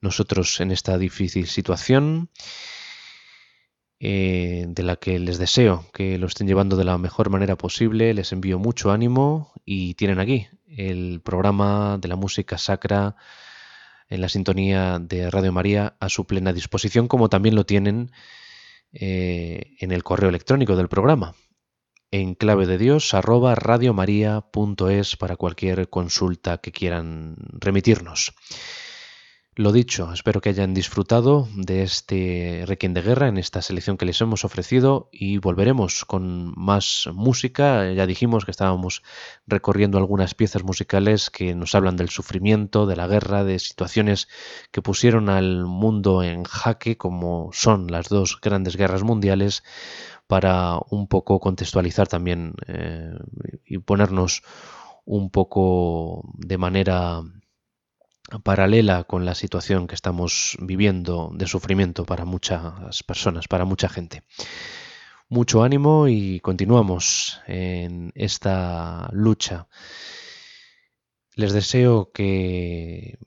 nosotros 0.00 0.60
en 0.60 0.70
esta 0.70 0.98
difícil 0.98 1.46
situación 1.46 2.30
eh, 4.00 4.64
de 4.66 4.82
la 4.82 4.96
que 4.96 5.18
les 5.18 5.38
deseo 5.38 5.86
que 5.92 6.18
lo 6.18 6.26
estén 6.26 6.48
llevando 6.48 6.76
de 6.76 6.84
la 6.84 6.98
mejor 6.98 7.30
manera 7.30 7.56
posible. 7.56 8.12
Les 8.14 8.32
envío 8.32 8.58
mucho 8.58 8.90
ánimo 8.90 9.52
y 9.64 9.94
tienen 9.94 10.18
aquí 10.18 10.48
el 10.66 11.20
programa 11.22 11.98
de 12.00 12.08
la 12.08 12.16
música 12.16 12.58
sacra 12.58 13.14
en 14.08 14.20
la 14.20 14.28
sintonía 14.28 14.98
de 14.98 15.30
Radio 15.30 15.52
María 15.52 15.94
a 16.00 16.08
su 16.08 16.26
plena 16.26 16.52
disposición, 16.52 17.06
como 17.06 17.28
también 17.28 17.54
lo 17.54 17.64
tienen 17.64 18.10
eh, 18.92 19.76
en 19.78 19.92
el 19.92 20.02
correo 20.02 20.28
electrónico 20.28 20.76
del 20.76 20.88
programa 20.88 21.34
en 22.12 22.34
clave 22.34 22.66
de 22.66 22.78
Dios 22.78 23.14
arroba 23.14 23.54
radiomaria.es 23.54 25.16
para 25.16 25.36
cualquier 25.36 25.88
consulta 25.88 26.58
que 26.58 26.70
quieran 26.70 27.36
remitirnos. 27.58 28.34
Lo 29.54 29.70
dicho, 29.70 30.10
espero 30.14 30.40
que 30.40 30.48
hayan 30.48 30.72
disfrutado 30.72 31.46
de 31.54 31.82
este 31.82 32.64
Requiem 32.66 32.94
de 32.94 33.02
Guerra 33.02 33.28
en 33.28 33.36
esta 33.36 33.60
selección 33.60 33.98
que 33.98 34.06
les 34.06 34.18
hemos 34.22 34.46
ofrecido 34.46 35.10
y 35.12 35.36
volveremos 35.36 36.06
con 36.06 36.54
más 36.56 37.06
música. 37.12 37.92
Ya 37.92 38.06
dijimos 38.06 38.46
que 38.46 38.50
estábamos 38.50 39.02
recorriendo 39.46 39.98
algunas 39.98 40.34
piezas 40.34 40.64
musicales 40.64 41.28
que 41.28 41.54
nos 41.54 41.74
hablan 41.74 41.96
del 41.96 42.08
sufrimiento, 42.08 42.86
de 42.86 42.96
la 42.96 43.06
guerra, 43.06 43.44
de 43.44 43.58
situaciones 43.58 44.26
que 44.70 44.80
pusieron 44.80 45.28
al 45.28 45.66
mundo 45.66 46.22
en 46.22 46.44
jaque, 46.44 46.96
como 46.96 47.50
son 47.52 47.88
las 47.88 48.08
dos 48.08 48.38
grandes 48.40 48.76
guerras 48.76 49.02
mundiales, 49.02 49.62
para 50.32 50.78
un 50.88 51.08
poco 51.08 51.40
contextualizar 51.40 52.08
también 52.08 52.54
eh, 52.66 53.12
y 53.66 53.76
ponernos 53.76 54.42
un 55.04 55.28
poco 55.28 56.24
de 56.38 56.56
manera 56.56 57.20
paralela 58.42 59.04
con 59.04 59.26
la 59.26 59.34
situación 59.34 59.86
que 59.86 59.94
estamos 59.94 60.56
viviendo 60.58 61.30
de 61.34 61.46
sufrimiento 61.46 62.06
para 62.06 62.24
muchas 62.24 63.02
personas, 63.02 63.46
para 63.46 63.66
mucha 63.66 63.90
gente. 63.90 64.22
Mucho 65.28 65.64
ánimo 65.64 66.08
y 66.08 66.40
continuamos 66.40 67.42
en 67.46 68.10
esta 68.14 69.10
lucha. 69.12 69.68
Les 71.34 71.52
deseo 71.52 72.10
que 72.10 73.18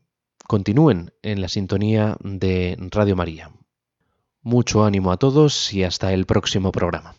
continúen 0.47 1.13
en 1.21 1.39
la 1.39 1.49
sintonía 1.49 2.17
de 2.21 2.75
Radio 2.89 3.15
María. 3.15 3.51
Mucho 4.45 4.85
ánimo 4.85 5.11
a 5.11 5.17
todos 5.17 5.73
y 5.73 5.83
hasta 5.83 6.13
el 6.13 6.27
próximo 6.27 6.71
programa. 6.71 7.15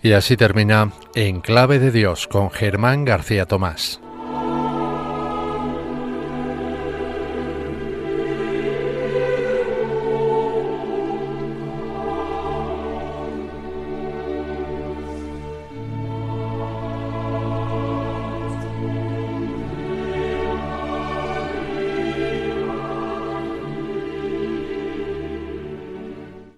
Y 0.00 0.12
así 0.12 0.36
termina 0.36 0.92
En 1.16 1.40
Clave 1.40 1.80
de 1.80 1.90
Dios 1.90 2.28
con 2.28 2.48
Germán 2.52 3.04
García 3.04 3.46
Tomás. 3.46 4.00